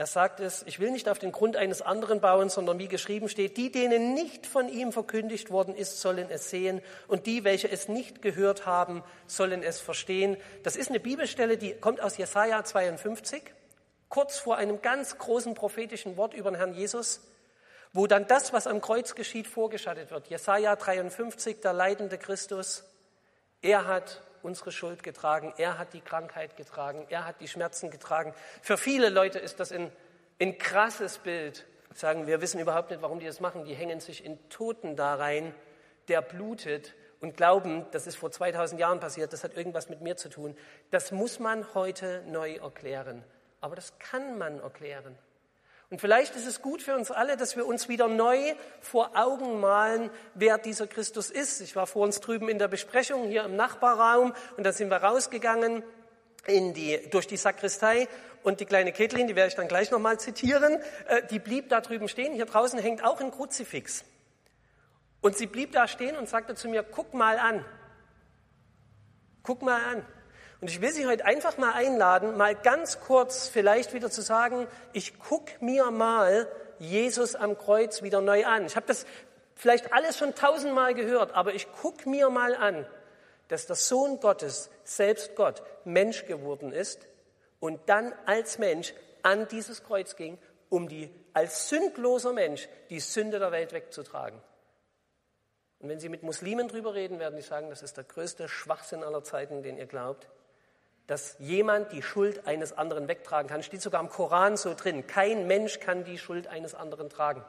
Er 0.00 0.06
sagt 0.06 0.40
es, 0.40 0.62
ich 0.62 0.80
will 0.80 0.92
nicht 0.92 1.10
auf 1.10 1.18
den 1.18 1.30
Grund 1.30 1.58
eines 1.58 1.82
anderen 1.82 2.22
bauen, 2.22 2.48
sondern 2.48 2.78
wie 2.78 2.88
geschrieben 2.88 3.28
steht, 3.28 3.58
die, 3.58 3.70
denen 3.70 4.14
nicht 4.14 4.46
von 4.46 4.66
ihm 4.66 4.92
verkündigt 4.92 5.50
worden 5.50 5.74
ist, 5.74 6.00
sollen 6.00 6.30
es 6.30 6.48
sehen 6.48 6.80
und 7.06 7.26
die, 7.26 7.44
welche 7.44 7.70
es 7.70 7.86
nicht 7.86 8.22
gehört 8.22 8.64
haben, 8.64 9.04
sollen 9.26 9.62
es 9.62 9.78
verstehen. 9.78 10.38
Das 10.62 10.76
ist 10.76 10.88
eine 10.88 11.00
Bibelstelle, 11.00 11.58
die 11.58 11.74
kommt 11.74 12.00
aus 12.00 12.16
Jesaja 12.16 12.64
52, 12.64 13.42
kurz 14.08 14.38
vor 14.38 14.56
einem 14.56 14.80
ganz 14.80 15.18
großen 15.18 15.52
prophetischen 15.52 16.16
Wort 16.16 16.32
über 16.32 16.50
den 16.50 16.56
Herrn 16.56 16.72
Jesus, 16.72 17.20
wo 17.92 18.06
dann 18.06 18.26
das, 18.26 18.54
was 18.54 18.66
am 18.66 18.80
Kreuz 18.80 19.14
geschieht, 19.14 19.46
vorgeschattet 19.46 20.10
wird. 20.10 20.28
Jesaja 20.28 20.76
53, 20.76 21.60
der 21.60 21.74
leidende 21.74 22.16
Christus, 22.16 22.84
er 23.60 23.86
hat 23.86 24.22
unsere 24.42 24.72
Schuld 24.72 25.02
getragen, 25.02 25.52
er 25.56 25.78
hat 25.78 25.92
die 25.92 26.00
Krankheit 26.00 26.56
getragen, 26.56 27.06
er 27.08 27.26
hat 27.26 27.40
die 27.40 27.48
Schmerzen 27.48 27.90
getragen. 27.90 28.34
Für 28.62 28.76
viele 28.76 29.08
Leute 29.08 29.38
ist 29.38 29.60
das 29.60 29.72
ein, 29.72 29.90
ein 30.40 30.58
krasses 30.58 31.18
Bild. 31.18 31.66
Sagen, 31.92 32.26
wir 32.26 32.40
wissen 32.40 32.60
überhaupt 32.60 32.90
nicht, 32.90 33.02
warum 33.02 33.18
die 33.18 33.26
das 33.26 33.40
machen. 33.40 33.64
Die 33.64 33.74
hängen 33.74 34.00
sich 34.00 34.24
in 34.24 34.38
Toten 34.48 34.96
da 34.96 35.14
rein, 35.14 35.54
der 36.08 36.22
blutet 36.22 36.94
und 37.20 37.36
glauben, 37.36 37.86
das 37.90 38.06
ist 38.06 38.16
vor 38.16 38.30
2000 38.30 38.80
Jahren 38.80 39.00
passiert, 39.00 39.32
das 39.32 39.44
hat 39.44 39.56
irgendwas 39.56 39.88
mit 39.88 40.00
mir 40.00 40.16
zu 40.16 40.28
tun. 40.28 40.56
Das 40.90 41.12
muss 41.12 41.38
man 41.38 41.74
heute 41.74 42.22
neu 42.26 42.54
erklären. 42.54 43.24
Aber 43.60 43.76
das 43.76 43.98
kann 43.98 44.38
man 44.38 44.60
erklären. 44.60 45.18
Und 45.90 46.00
vielleicht 46.00 46.36
ist 46.36 46.46
es 46.46 46.62
gut 46.62 46.82
für 46.82 46.94
uns 46.94 47.10
alle, 47.10 47.36
dass 47.36 47.56
wir 47.56 47.66
uns 47.66 47.88
wieder 47.88 48.06
neu 48.06 48.54
vor 48.80 49.10
Augen 49.16 49.58
malen, 49.58 50.08
wer 50.34 50.56
dieser 50.56 50.86
Christus 50.86 51.30
ist. 51.30 51.60
Ich 51.60 51.74
war 51.74 51.88
vor 51.88 52.04
uns 52.04 52.20
drüben 52.20 52.48
in 52.48 52.60
der 52.60 52.68
Besprechung 52.68 53.26
hier 53.26 53.42
im 53.42 53.56
Nachbarraum 53.56 54.32
und 54.56 54.64
da 54.64 54.72
sind 54.72 54.88
wir 54.88 54.98
rausgegangen 54.98 55.82
in 56.46 56.74
die, 56.74 57.00
durch 57.10 57.26
die 57.26 57.36
Sakristei 57.36 58.08
und 58.44 58.60
die 58.60 58.66
kleine 58.66 58.92
Ketlin, 58.92 59.26
die 59.26 59.34
werde 59.34 59.48
ich 59.48 59.56
dann 59.56 59.66
gleich 59.66 59.90
nochmal 59.90 60.18
zitieren, 60.20 60.78
äh, 61.08 61.22
die 61.28 61.40
blieb 61.40 61.68
da 61.68 61.80
drüben 61.80 62.08
stehen. 62.08 62.34
Hier 62.34 62.46
draußen 62.46 62.78
hängt 62.78 63.04
auch 63.04 63.20
ein 63.20 63.32
Kruzifix. 63.32 64.04
Und 65.20 65.36
sie 65.36 65.46
blieb 65.46 65.72
da 65.72 65.88
stehen 65.88 66.16
und 66.16 66.28
sagte 66.28 66.54
zu 66.54 66.68
mir, 66.68 66.84
guck 66.84 67.14
mal 67.14 67.38
an. 67.38 67.64
Guck 69.42 69.62
mal 69.62 69.82
an. 69.84 70.06
Und 70.60 70.68
ich 70.68 70.80
will 70.82 70.92
Sie 70.92 71.06
heute 71.06 71.24
einfach 71.24 71.56
mal 71.56 71.72
einladen, 71.72 72.36
mal 72.36 72.54
ganz 72.54 73.00
kurz 73.00 73.48
vielleicht 73.48 73.94
wieder 73.94 74.10
zu 74.10 74.20
sagen, 74.20 74.66
ich 74.92 75.18
gucke 75.18 75.52
mir 75.64 75.90
mal 75.90 76.46
Jesus 76.78 77.34
am 77.34 77.56
Kreuz 77.56 78.02
wieder 78.02 78.20
neu 78.20 78.44
an. 78.44 78.66
Ich 78.66 78.76
habe 78.76 78.86
das 78.86 79.06
vielleicht 79.54 79.92
alles 79.92 80.18
schon 80.18 80.34
tausendmal 80.34 80.94
gehört, 80.94 81.34
aber 81.34 81.54
ich 81.54 81.70
gucke 81.72 82.08
mir 82.08 82.28
mal 82.28 82.54
an, 82.54 82.86
dass 83.48 83.66
der 83.66 83.76
Sohn 83.76 84.20
Gottes, 84.20 84.70
selbst 84.84 85.34
Gott, 85.34 85.62
Mensch 85.84 86.26
geworden 86.26 86.72
ist 86.72 87.06
und 87.58 87.80
dann 87.88 88.12
als 88.26 88.58
Mensch 88.58 88.94
an 89.22 89.48
dieses 89.48 89.82
Kreuz 89.82 90.16
ging, 90.16 90.38
um 90.68 90.88
die 90.88 91.10
als 91.32 91.68
sündloser 91.68 92.32
Mensch 92.32 92.68
die 92.90 93.00
Sünde 93.00 93.38
der 93.38 93.52
Welt 93.52 93.72
wegzutragen. 93.72 94.40
Und 95.78 95.88
wenn 95.88 96.00
Sie 96.00 96.10
mit 96.10 96.22
Muslimen 96.22 96.68
drüber 96.68 96.94
reden, 96.94 97.18
werden 97.18 97.36
die 97.36 97.42
sagen, 97.42 97.70
das 97.70 97.82
ist 97.82 97.96
der 97.96 98.04
größte 98.04 98.48
Schwachsinn 98.48 99.02
aller 99.02 99.24
Zeiten, 99.24 99.62
den 99.62 99.78
ihr 99.78 99.86
glaubt, 99.86 100.28
dass 101.10 101.34
jemand 101.40 101.90
die 101.90 102.02
Schuld 102.02 102.46
eines 102.46 102.72
anderen 102.72 103.08
wegtragen 103.08 103.48
kann. 103.48 103.64
Steht 103.64 103.82
sogar 103.82 104.00
im 104.00 104.08
Koran 104.08 104.56
so 104.56 104.74
drin. 104.74 105.08
Kein 105.08 105.48
Mensch 105.48 105.80
kann 105.80 106.04
die 106.04 106.18
Schuld 106.18 106.46
eines 106.46 106.72
anderen 106.72 107.10
tragen. 107.10 107.44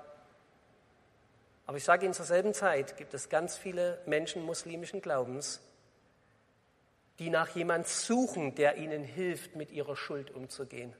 Aber 1.67 1.77
ich 1.77 1.83
sage 1.83 2.05
Ihnen, 2.05 2.15
zur 2.15 2.25
selben 2.25 2.55
Zeit 2.55 2.97
gibt 2.97 3.13
es 3.13 3.29
ganz 3.29 3.55
viele 3.55 4.01
Menschen 4.07 4.41
muslimischen 4.41 4.99
Glaubens, 4.99 5.61
die 7.19 7.29
nach 7.29 7.49
jemand 7.49 7.87
suchen, 7.87 8.55
der 8.55 8.77
ihnen 8.77 9.03
hilft, 9.03 9.55
mit 9.55 9.69
ihrer 9.69 9.95
Schuld 9.95 10.31
umzugehen. 10.31 10.95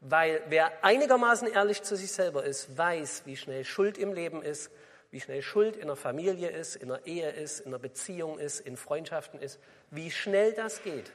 Weil 0.00 0.40
wer 0.48 0.82
einigermaßen 0.82 1.48
ehrlich 1.48 1.82
zu 1.82 1.96
sich 1.96 2.12
selber 2.12 2.44
ist, 2.44 2.78
weiß, 2.78 3.24
wie 3.26 3.36
schnell 3.36 3.66
Schuld 3.66 3.98
im 3.98 4.14
Leben 4.14 4.40
ist, 4.40 4.70
wie 5.10 5.20
schnell 5.20 5.42
Schuld 5.42 5.76
in 5.76 5.88
der 5.88 5.96
Familie 5.96 6.48
ist, 6.48 6.76
in 6.76 6.88
der 6.88 7.06
Ehe 7.06 7.28
ist, 7.28 7.60
in 7.60 7.72
der 7.72 7.78
Beziehung 7.78 8.38
ist, 8.38 8.60
in 8.60 8.78
Freundschaften 8.78 9.38
ist, 9.38 9.60
wie 9.90 10.10
schnell 10.10 10.54
das 10.54 10.82
geht. 10.82 11.12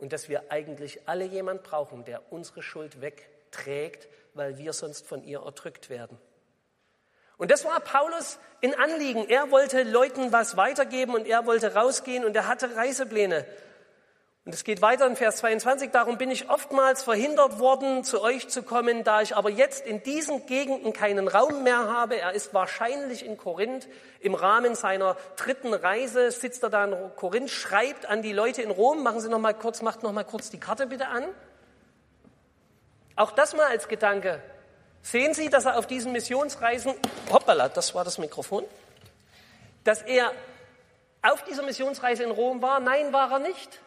Und 0.00 0.12
dass 0.12 0.28
wir 0.28 0.50
eigentlich 0.50 1.06
alle 1.06 1.24
jemand 1.24 1.62
brauchen, 1.62 2.04
der 2.04 2.32
unsere 2.32 2.62
Schuld 2.62 3.00
wegträgt, 3.00 4.08
weil 4.34 4.58
wir 4.58 4.72
sonst 4.72 5.06
von 5.06 5.22
ihr 5.22 5.40
erdrückt 5.40 5.90
werden. 5.90 6.18
Und 7.36 7.50
das 7.50 7.64
war 7.64 7.80
Paulus 7.80 8.38
in 8.60 8.74
Anliegen. 8.74 9.28
Er 9.28 9.50
wollte 9.50 9.82
Leuten 9.82 10.32
was 10.32 10.56
weitergeben 10.56 11.14
und 11.14 11.26
er 11.26 11.46
wollte 11.46 11.74
rausgehen 11.74 12.24
und 12.24 12.36
er 12.36 12.46
hatte 12.46 12.76
Reisepläne. 12.76 13.46
Und 14.46 14.54
es 14.54 14.64
geht 14.64 14.80
weiter 14.80 15.06
in 15.06 15.16
Vers 15.16 15.36
22. 15.36 15.90
Darum 15.90 16.16
bin 16.16 16.30
ich 16.30 16.48
oftmals 16.48 17.02
verhindert 17.02 17.58
worden, 17.58 18.04
zu 18.04 18.22
euch 18.22 18.48
zu 18.48 18.62
kommen, 18.62 19.04
da 19.04 19.20
ich 19.20 19.36
aber 19.36 19.50
jetzt 19.50 19.84
in 19.86 20.02
diesen 20.02 20.46
Gegenden 20.46 20.94
keinen 20.94 21.28
Raum 21.28 21.62
mehr 21.62 21.88
habe. 21.88 22.18
Er 22.18 22.32
ist 22.32 22.54
wahrscheinlich 22.54 23.24
in 23.24 23.36
Korinth. 23.36 23.86
Im 24.20 24.34
Rahmen 24.34 24.74
seiner 24.74 25.18
dritten 25.36 25.74
Reise 25.74 26.30
sitzt 26.30 26.62
er 26.62 26.70
da 26.70 26.86
in 26.86 26.96
Korinth, 27.16 27.50
schreibt 27.50 28.06
an 28.06 28.22
die 28.22 28.32
Leute 28.32 28.62
in 28.62 28.70
Rom. 28.70 29.02
Machen 29.02 29.20
Sie 29.20 29.28
noch 29.28 29.38
mal 29.38 29.52
kurz, 29.52 29.82
macht 29.82 30.02
noch 30.02 30.12
mal 30.12 30.24
kurz 30.24 30.48
die 30.48 30.58
Karte 30.58 30.86
bitte 30.86 31.08
an. 31.08 31.24
Auch 33.16 33.32
das 33.32 33.54
mal 33.54 33.66
als 33.66 33.88
Gedanke. 33.88 34.42
Sehen 35.02 35.34
Sie, 35.34 35.50
dass 35.50 35.66
er 35.66 35.78
auf 35.78 35.86
diesen 35.86 36.12
Missionsreisen, 36.12 36.94
hoppala, 37.30 37.68
das 37.68 37.94
war 37.94 38.04
das 38.04 38.16
Mikrofon, 38.16 38.64
dass 39.84 40.00
er 40.00 40.32
auf 41.20 41.44
dieser 41.44 41.62
Missionsreise 41.62 42.22
in 42.22 42.30
Rom 42.30 42.62
war? 42.62 42.80
Nein, 42.80 43.12
war 43.12 43.30
er 43.32 43.38
nicht. 43.40 43.80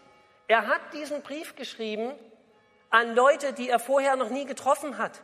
Er 0.48 0.68
hat 0.68 0.94
diesen 0.94 1.22
Brief 1.22 1.56
geschrieben 1.56 2.14
an 2.90 3.16
Leute, 3.16 3.54
die 3.54 3.70
er 3.70 3.80
vorher 3.80 4.16
noch 4.16 4.30
nie 4.30 4.46
getroffen 4.46 4.98
hat. 4.98 5.22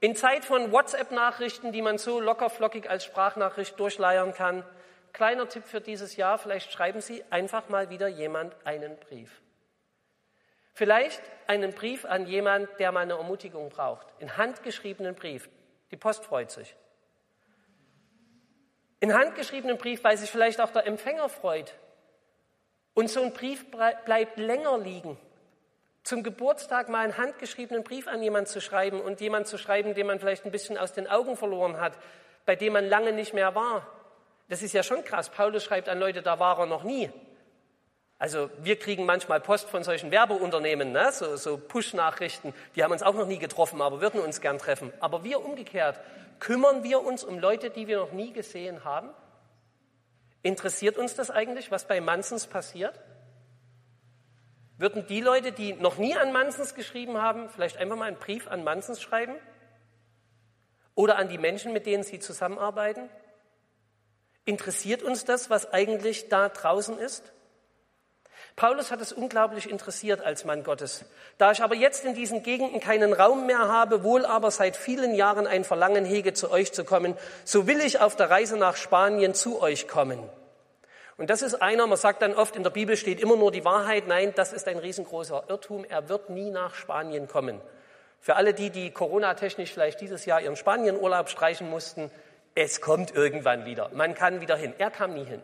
In 0.00 0.14
Zeit 0.14 0.44
von 0.44 0.72
WhatsApp-Nachrichten, 0.72 1.72
die 1.72 1.82
man 1.82 1.98
so 1.98 2.20
lockerflockig 2.20 2.88
als 2.88 3.04
Sprachnachricht 3.04 3.78
durchleiern 3.80 4.34
kann, 4.34 4.64
kleiner 5.12 5.48
Tipp 5.48 5.64
für 5.64 5.80
dieses 5.80 6.16
Jahr, 6.16 6.38
vielleicht 6.38 6.70
schreiben 6.70 7.00
Sie 7.00 7.24
einfach 7.30 7.68
mal 7.68 7.90
wieder 7.90 8.06
jemand 8.06 8.54
einen 8.66 8.96
Brief. 8.98 9.40
Vielleicht 10.74 11.22
einen 11.46 11.72
Brief 11.72 12.04
an 12.04 12.26
jemand, 12.26 12.68
der 12.78 12.92
mal 12.92 13.00
eine 13.00 13.14
Ermutigung 13.14 13.70
braucht. 13.70 14.06
In 14.18 14.36
handgeschriebenen 14.36 15.14
Brief. 15.14 15.48
Die 15.90 15.96
Post 15.96 16.24
freut 16.26 16.50
sich. 16.50 16.76
In 19.00 19.14
handgeschriebenen 19.14 19.78
Brief, 19.78 20.04
weil 20.04 20.18
sich 20.18 20.30
vielleicht 20.30 20.60
auch 20.60 20.70
der 20.70 20.86
Empfänger 20.86 21.30
freut, 21.30 21.74
und 22.96 23.10
so 23.10 23.20
ein 23.20 23.32
Brief 23.34 23.66
bleibt 23.70 24.38
länger 24.38 24.78
liegen. 24.78 25.18
Zum 26.02 26.22
Geburtstag 26.22 26.88
mal 26.88 27.04
einen 27.04 27.18
handgeschriebenen 27.18 27.84
Brief 27.84 28.08
an 28.08 28.22
jemanden 28.22 28.48
zu 28.48 28.62
schreiben 28.62 29.02
und 29.02 29.20
jemanden 29.20 29.46
zu 29.46 29.58
schreiben, 29.58 29.92
den 29.92 30.06
man 30.06 30.18
vielleicht 30.18 30.46
ein 30.46 30.50
bisschen 30.50 30.78
aus 30.78 30.94
den 30.94 31.06
Augen 31.06 31.36
verloren 31.36 31.78
hat, 31.78 31.92
bei 32.46 32.56
dem 32.56 32.72
man 32.72 32.88
lange 32.88 33.12
nicht 33.12 33.34
mehr 33.34 33.54
war. 33.54 33.86
Das 34.48 34.62
ist 34.62 34.72
ja 34.72 34.82
schon 34.82 35.04
krass. 35.04 35.28
Paulus 35.28 35.62
schreibt 35.62 35.90
an 35.90 36.00
Leute, 36.00 36.22
da 36.22 36.38
war 36.38 36.58
er 36.58 36.64
noch 36.64 36.84
nie. 36.84 37.10
Also 38.18 38.48
wir 38.62 38.78
kriegen 38.78 39.04
manchmal 39.04 39.40
Post 39.42 39.68
von 39.68 39.84
solchen 39.84 40.10
Werbeunternehmen, 40.10 40.90
ne? 40.92 41.12
so, 41.12 41.36
so 41.36 41.58
Push-Nachrichten, 41.58 42.54
die 42.76 42.82
haben 42.82 42.92
uns 42.92 43.02
auch 43.02 43.14
noch 43.14 43.26
nie 43.26 43.38
getroffen, 43.38 43.82
aber 43.82 44.00
würden 44.00 44.20
uns 44.20 44.40
gern 44.40 44.56
treffen. 44.56 44.90
Aber 45.00 45.22
wir 45.22 45.44
umgekehrt, 45.44 46.00
kümmern 46.40 46.82
wir 46.82 47.04
uns 47.04 47.24
um 47.24 47.38
Leute, 47.38 47.68
die 47.68 47.88
wir 47.88 47.98
noch 47.98 48.12
nie 48.12 48.32
gesehen 48.32 48.84
haben? 48.84 49.10
Interessiert 50.46 50.96
uns 50.96 51.16
das 51.16 51.32
eigentlich, 51.32 51.72
was 51.72 51.88
bei 51.88 52.00
Mansens 52.00 52.46
passiert? 52.46 53.00
Würden 54.78 55.04
die 55.08 55.20
Leute, 55.20 55.50
die 55.50 55.72
noch 55.72 55.98
nie 55.98 56.14
an 56.14 56.32
Mansens 56.32 56.76
geschrieben 56.76 57.20
haben, 57.20 57.48
vielleicht 57.48 57.78
einfach 57.78 57.96
mal 57.96 58.04
einen 58.04 58.18
Brief 58.18 58.46
an 58.46 58.62
Mansens 58.62 59.02
schreiben? 59.02 59.34
Oder 60.94 61.16
an 61.16 61.28
die 61.28 61.38
Menschen, 61.38 61.72
mit 61.72 61.84
denen 61.84 62.04
sie 62.04 62.20
zusammenarbeiten? 62.20 63.08
Interessiert 64.44 65.02
uns 65.02 65.24
das, 65.24 65.50
was 65.50 65.72
eigentlich 65.72 66.28
da 66.28 66.48
draußen 66.48 66.96
ist? 66.96 67.32
Paulus 68.56 68.90
hat 68.90 69.02
es 69.02 69.12
unglaublich 69.12 69.68
interessiert 69.68 70.22
als 70.22 70.46
Mann 70.46 70.64
Gottes. 70.64 71.04
Da 71.36 71.52
ich 71.52 71.62
aber 71.62 71.74
jetzt 71.74 72.06
in 72.06 72.14
diesen 72.14 72.42
Gegenden 72.42 72.80
keinen 72.80 73.12
Raum 73.12 73.44
mehr 73.44 73.68
habe, 73.68 74.02
wohl 74.02 74.24
aber 74.24 74.50
seit 74.50 74.78
vielen 74.78 75.14
Jahren 75.14 75.46
ein 75.46 75.62
Verlangen 75.62 76.06
hege, 76.06 76.32
zu 76.32 76.50
euch 76.50 76.72
zu 76.72 76.82
kommen, 76.82 77.18
so 77.44 77.66
will 77.66 77.80
ich 77.80 78.00
auf 78.00 78.16
der 78.16 78.30
Reise 78.30 78.56
nach 78.56 78.76
Spanien 78.76 79.34
zu 79.34 79.60
euch 79.60 79.86
kommen. 79.88 80.18
Und 81.18 81.28
das 81.28 81.42
ist 81.42 81.56
einer, 81.56 81.86
man 81.86 81.98
sagt 81.98 82.22
dann 82.22 82.34
oft, 82.34 82.56
in 82.56 82.62
der 82.62 82.70
Bibel 82.70 82.96
steht 82.96 83.20
immer 83.20 83.36
nur 83.36 83.50
die 83.50 83.64
Wahrheit. 83.66 84.06
Nein, 84.06 84.32
das 84.34 84.54
ist 84.54 84.68
ein 84.68 84.78
riesengroßer 84.78 85.44
Irrtum. 85.48 85.84
Er 85.84 86.08
wird 86.08 86.30
nie 86.30 86.50
nach 86.50 86.74
Spanien 86.74 87.28
kommen. 87.28 87.60
Für 88.20 88.36
alle 88.36 88.54
die, 88.54 88.70
die 88.70 88.90
Corona-technisch 88.90 89.70
vielleicht 89.70 90.00
dieses 90.00 90.24
Jahr 90.24 90.40
ihren 90.40 90.56
Spanienurlaub 90.56 91.28
streichen 91.28 91.68
mussten, 91.68 92.10
es 92.54 92.80
kommt 92.80 93.14
irgendwann 93.14 93.66
wieder. 93.66 93.90
Man 93.92 94.14
kann 94.14 94.40
wieder 94.40 94.56
hin. 94.56 94.72
Er 94.78 94.90
kam 94.90 95.12
nie 95.12 95.24
hin. 95.24 95.42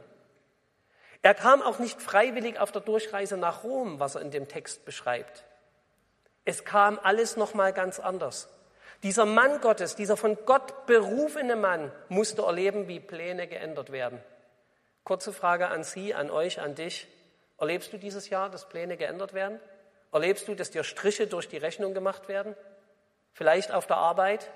Er 1.23 1.35
kam 1.35 1.62
auch 1.62 1.79
nicht 1.79 2.02
freiwillig 2.02 2.59
auf 2.59 2.73
der 2.73 2.83
Durchreise 2.83 3.37
nach 3.37 3.62
Rom, 3.62 4.00
was 4.00 4.17
er 4.17 4.23
in 4.23 4.33
dem 4.33 4.49
Text 4.49 4.85
beschreibt. 4.85 5.45
Es 6.45 6.64
kam 6.64 6.99
alles 7.00 7.37
noch 7.37 7.55
mal 7.55 7.73
ganz 7.73 8.00
anders. 8.00 8.49
Dieser 9.05 9.26
Mann 9.26 9.61
Gottes, 9.61 9.95
dieser 9.95 10.17
von 10.17 10.37
Gott 10.47 10.87
berufene 10.87 11.57
Mann 11.57 11.93
musste 12.09 12.43
erleben, 12.43 12.88
wie 12.88 13.00
Pläne 13.00 13.47
geändert 13.47 13.93
werden. 13.93 14.21
Kurze 15.05 15.33
Frage 15.33 15.69
an 15.69 15.85
Sie, 15.85 16.14
an 16.14 16.31
euch, 16.31 16.61
an 16.61 16.75
dich. 16.75 17.09
Erlebst 17.59 17.93
du 17.93 17.99
dieses 17.99 18.29
Jahr, 18.29 18.50
dass 18.50 18.69
Pläne 18.69 18.97
geändert 18.97 19.35
werden? 19.35 19.61
Erlebst 20.12 20.47
du, 20.47 20.55
dass 20.55 20.71
dir 20.71 20.85
Striche 20.85 21.26
durch 21.26 21.49
die 21.49 21.57
Rechnung 21.57 21.95
gemacht 21.95 22.29
werden? 22.29 22.57
Vielleicht 23.33 23.73
auf 23.73 23.87
der 23.87 23.97
Arbeit? 23.97 24.50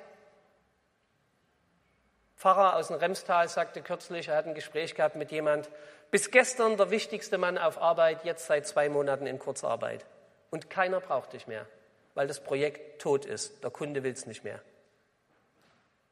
Pfarrer 2.37 2.77
aus 2.77 2.89
dem 2.89 2.97
Remstal 2.97 3.49
sagte 3.49 3.83
kürzlich, 3.83 4.29
er 4.29 4.37
hat 4.37 4.47
ein 4.47 4.55
Gespräch 4.55 4.95
gehabt 4.95 5.17
mit 5.17 5.33
jemand, 5.33 5.71
bis 6.11 6.31
gestern 6.31 6.77
der 6.77 6.91
wichtigste 6.91 7.39
Mann 7.39 7.59
auf 7.59 7.81
Arbeit, 7.81 8.25
jetzt 8.25 8.47
seit 8.47 8.67
zwei 8.67 8.89
Monaten 8.89 9.27
in 9.27 9.39
Kurzarbeit. 9.39 10.05
Und 10.51 10.71
keiner 10.71 11.01
braucht 11.01 11.33
dich 11.33 11.47
mehr, 11.47 11.67
weil 12.15 12.27
das 12.27 12.41
Projekt 12.41 13.01
tot 13.01 13.25
ist. 13.25 13.65
Der 13.65 13.71
Kunde 13.71 14.03
will 14.03 14.13
es 14.13 14.27
nicht 14.27 14.45
mehr. 14.45 14.61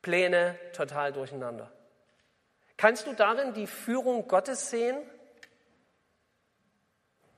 Pläne 0.03 0.59
total 0.73 1.13
durcheinander. 1.13 1.71
Kannst 2.77 3.07
du 3.07 3.13
darin 3.13 3.55
die 3.55 3.67
Führung 3.67 4.27
Gottes 4.27 4.71
sehen? 4.71 4.97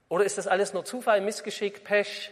Oder 0.09 0.25
ist 0.25 0.39
das 0.39 0.47
alles 0.47 0.73
nur 0.73 0.85
Zufall, 0.85 1.21
Missgeschick, 1.21 1.85
Pech? 1.85 2.31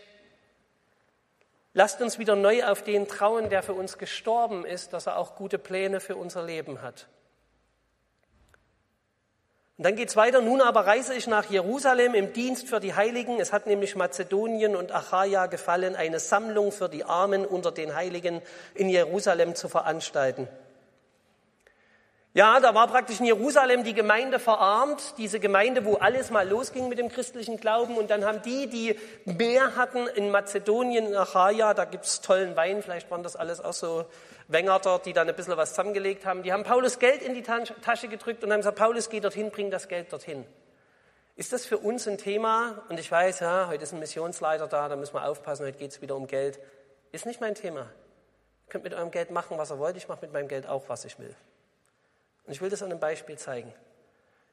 Lasst 1.77 2.01
uns 2.01 2.21
wieder 2.21 2.37
neu 2.37 2.65
auf 2.65 2.83
den 2.83 3.09
trauen, 3.09 3.51
der 3.51 3.65
für 3.65 3.75
uns 3.75 3.99
gestorben 3.99 4.65
ist, 4.65 4.93
dass 4.93 5.07
er 5.07 5.19
auch 5.19 5.35
gute 5.35 5.59
Pläne 5.59 5.99
für 5.99 6.15
unser 6.15 6.45
Leben 6.45 6.83
hat. 6.83 7.09
Und 9.77 9.83
dann 9.83 9.97
geht 9.97 10.09
es 10.09 10.15
weiter. 10.15 10.41
Nun 10.41 10.61
aber 10.61 10.87
reise 10.87 11.15
ich 11.15 11.27
nach 11.27 11.51
Jerusalem 11.51 12.15
im 12.15 12.33
Dienst 12.33 12.69
für 12.69 12.79
die 12.79 12.95
Heiligen. 12.95 13.41
Es 13.41 13.53
hat 13.53 13.67
nämlich 13.67 13.97
Mazedonien 13.97 14.77
und 14.77 14.93
Achaia 14.93 15.47
gefallen, 15.47 15.97
eine 15.97 16.21
Sammlung 16.21 16.71
für 16.71 16.89
die 16.89 17.05
Armen 17.05 17.45
unter 17.45 17.73
den 17.73 17.97
Heiligen 17.97 18.41
in 18.75 18.89
Jerusalem 18.89 19.57
zu 19.57 19.69
veranstalten. 19.69 20.47
Ja, 22.37 22.59
da 22.59 22.75
war 22.75 22.89
praktisch 22.89 23.21
in 23.21 23.27
Jerusalem 23.27 23.85
die 23.85 23.95
Gemeinde 23.95 24.41
verarmt, 24.41 25.15
diese 25.19 25.39
Gemeinde, 25.39 25.85
wo 25.85 25.95
alles 25.95 26.33
mal 26.33 26.49
losging 26.49 26.89
mit 26.89 26.99
dem 26.99 27.09
christlichen 27.09 27.59
Glauben. 27.59 27.97
Und 27.97 28.11
dann 28.11 28.25
haben 28.25 28.43
die, 28.43 28.67
die 28.67 28.99
mehr 29.25 29.77
hatten 29.77 30.09
in 30.09 30.33
Mazedonien, 30.33 31.07
in 31.07 31.15
Achaia, 31.17 31.75
da 31.75 31.85
gibt's 31.85 32.23
tollen 32.23 32.57
Wein, 32.57 32.83
vielleicht 32.83 33.09
waren 33.13 33.23
das 33.23 33.37
alles 33.37 33.61
auch 33.61 33.73
so 33.73 34.07
Wengerter, 34.49 34.99
die 34.99 35.13
dann 35.13 35.29
ein 35.29 35.37
bisschen 35.37 35.57
was 35.57 35.71
zusammengelegt 35.71 36.27
haben. 36.27 36.43
Die 36.43 36.53
haben 36.53 36.65
Paulus 36.65 36.99
Geld 36.99 37.23
in 37.23 37.35
die 37.35 37.43
Tasche 37.43 38.09
gedrückt 38.09 38.43
und 38.43 38.51
haben 38.51 38.59
gesagt, 38.59 38.79
Paulus, 38.79 39.11
geh 39.11 39.21
dorthin, 39.21 39.53
bring 39.53 39.71
das 39.71 39.87
Geld 39.87 40.13
dorthin. 40.13 40.45
Ist 41.37 41.53
das 41.53 41.65
für 41.65 41.79
uns 41.79 42.09
ein 42.09 42.19
Thema? 42.19 42.83
Und 42.89 42.99
ich 42.99 43.13
weiß, 43.13 43.41
ja, 43.41 43.69
heute 43.69 43.85
ist 43.85 43.93
ein 43.93 44.01
Missionsleiter 44.01 44.67
da, 44.67 44.89
da 44.89 44.97
müssen 44.97 45.15
wir 45.15 45.29
aufpassen, 45.29 45.67
heute 45.67 45.79
geht's 45.79 46.03
wieder 46.03 46.17
um 46.17 46.27
Geld. 46.27 46.59
Ist 47.13 47.27
nicht 47.27 47.41
mein 47.41 47.55
Thema. 47.55 47.83
Ihr 47.83 48.71
könnt 48.71 48.83
mit 48.83 48.93
eurem 48.93 49.13
Geld 49.13 49.31
machen, 49.31 49.57
was 49.57 49.71
ihr 49.71 49.79
wollt, 49.79 49.97
ich 49.97 50.09
mache 50.09 50.23
mit 50.23 50.33
meinem 50.33 50.49
Geld 50.49 50.67
auch, 50.69 50.89
was 50.89 51.05
ich 51.05 51.17
will. 51.21 51.37
Und 52.47 52.53
ich 52.53 52.61
will 52.61 52.71
das 52.71 52.83
an 52.83 52.91
einem 52.91 53.01
Beispiel 53.01 53.39
zeigen. 53.39 53.73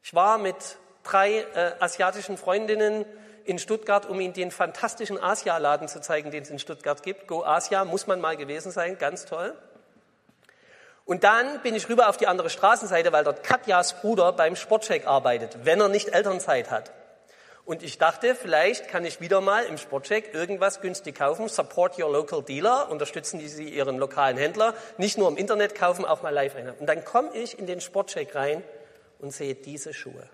Ich 0.03 0.13
war 0.13 0.37
mit 0.37 0.77
drei 1.03 1.39
äh, 1.39 1.73
asiatischen 1.79 2.37
Freundinnen 2.37 3.05
in 3.43 3.59
Stuttgart, 3.59 4.05
um 4.05 4.19
ihnen 4.19 4.33
den 4.33 4.51
fantastischen 4.51 5.21
Asia-Laden 5.21 5.87
zu 5.87 5.99
zeigen, 6.01 6.31
den 6.31 6.43
es 6.43 6.49
in 6.49 6.59
Stuttgart 6.59 7.03
gibt. 7.03 7.27
Go 7.27 7.43
Asia, 7.43 7.85
muss 7.85 8.07
man 8.07 8.21
mal 8.21 8.37
gewesen 8.37 8.71
sein, 8.71 8.97
ganz 8.97 9.25
toll. 9.25 9.55
Und 11.05 11.23
dann 11.23 11.61
bin 11.61 11.75
ich 11.75 11.89
rüber 11.89 12.07
auf 12.09 12.17
die 12.17 12.27
andere 12.27 12.49
Straßenseite, 12.49 13.11
weil 13.11 13.23
dort 13.23 13.43
Katjas 13.43 13.99
Bruder 13.99 14.31
beim 14.31 14.55
Sportcheck 14.55 15.07
arbeitet, 15.07 15.65
wenn 15.65 15.81
er 15.81 15.89
nicht 15.89 16.09
Elternzeit 16.09 16.71
hat. 16.71 16.91
Und 17.63 17.83
ich 17.83 17.97
dachte, 17.97 18.35
vielleicht 18.35 18.87
kann 18.87 19.05
ich 19.05 19.21
wieder 19.21 19.39
mal 19.39 19.65
im 19.65 19.77
Sportcheck 19.77 20.33
irgendwas 20.33 20.81
günstig 20.81 21.15
kaufen. 21.15 21.47
Support 21.47 21.99
your 21.99 22.11
local 22.11 22.41
dealer. 22.41 22.89
Unterstützen 22.89 23.39
Sie 23.39 23.69
Ihren 23.69 23.97
lokalen 23.97 24.37
Händler. 24.37 24.73
Nicht 24.97 25.17
nur 25.17 25.29
im 25.29 25.37
Internet 25.37 25.75
kaufen, 25.75 26.03
auch 26.03 26.23
mal 26.23 26.31
live 26.31 26.55
rein. 26.55 26.73
Und 26.79 26.87
dann 26.87 27.05
komme 27.05 27.35
ich 27.35 27.59
in 27.59 27.67
den 27.67 27.79
Sportcheck 27.79 28.35
rein 28.35 28.63
und 29.19 29.31
sehe 29.31 29.55
diese 29.55 29.93
Schuhe. 29.93 30.27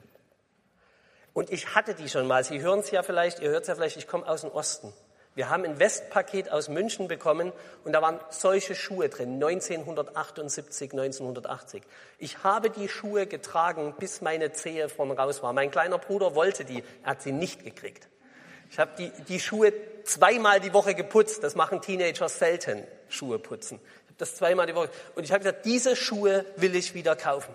Und 1.33 1.51
ich 1.51 1.75
hatte 1.75 1.93
die 1.93 2.09
schon 2.09 2.25
mal. 2.25 2.43
Sie 2.43 2.61
hören 2.61 2.79
es 2.79 2.89
ja 2.91 3.03
vielleicht, 3.03 3.39
ihr 3.41 3.49
hört 3.49 3.63
es 3.63 3.67
ja 3.67 3.75
vielleicht, 3.75 3.97
ich 3.97 4.07
komme 4.07 4.27
aus 4.27 4.41
dem 4.41 4.51
Osten. 4.51 4.93
Wir 5.37 5.51
haben 5.51 5.65
ein 5.65 5.77
Westpaket 5.77 6.51
aus 6.51 6.67
München 6.67 7.07
bekommen 7.07 7.53
und 7.83 7.93
da 7.93 8.01
waren 8.01 8.19
solche 8.31 8.73
Schuhe 8.73 9.07
drin, 9.07 9.35
1978, 9.35 10.93
1980. 10.93 11.83
Ich 12.17 12.43
habe 12.43 12.71
die 12.71 12.89
Schuhe 12.89 13.27
getragen, 13.27 13.93
bis 13.99 14.21
meine 14.21 14.51
Zehe 14.53 14.89
vorne 14.89 15.15
raus 15.15 15.43
war. 15.43 15.53
Mein 15.53 15.69
kleiner 15.69 15.99
Bruder 15.99 16.33
wollte 16.33 16.65
die, 16.65 16.83
er 17.03 17.11
hat 17.11 17.21
sie 17.21 17.33
nicht 17.33 17.63
gekriegt. 17.63 18.07
Ich 18.71 18.79
habe 18.79 18.89
die, 18.97 19.11
die 19.27 19.39
Schuhe 19.39 19.73
zweimal 20.05 20.59
die 20.59 20.73
Woche 20.73 20.95
geputzt. 20.95 21.43
Das 21.43 21.53
machen 21.53 21.83
Teenager 21.83 22.29
selten, 22.29 22.83
Schuhe 23.07 23.37
putzen. 23.37 23.79
Ich 23.83 24.07
habe 24.07 24.17
das 24.17 24.37
zweimal 24.37 24.65
die 24.65 24.73
Woche. 24.73 24.89
Und 25.13 25.23
ich 25.23 25.31
habe 25.31 25.43
gesagt, 25.43 25.67
diese 25.67 25.95
Schuhe 25.95 26.45
will 26.55 26.75
ich 26.75 26.95
wieder 26.95 27.15
kaufen. 27.15 27.53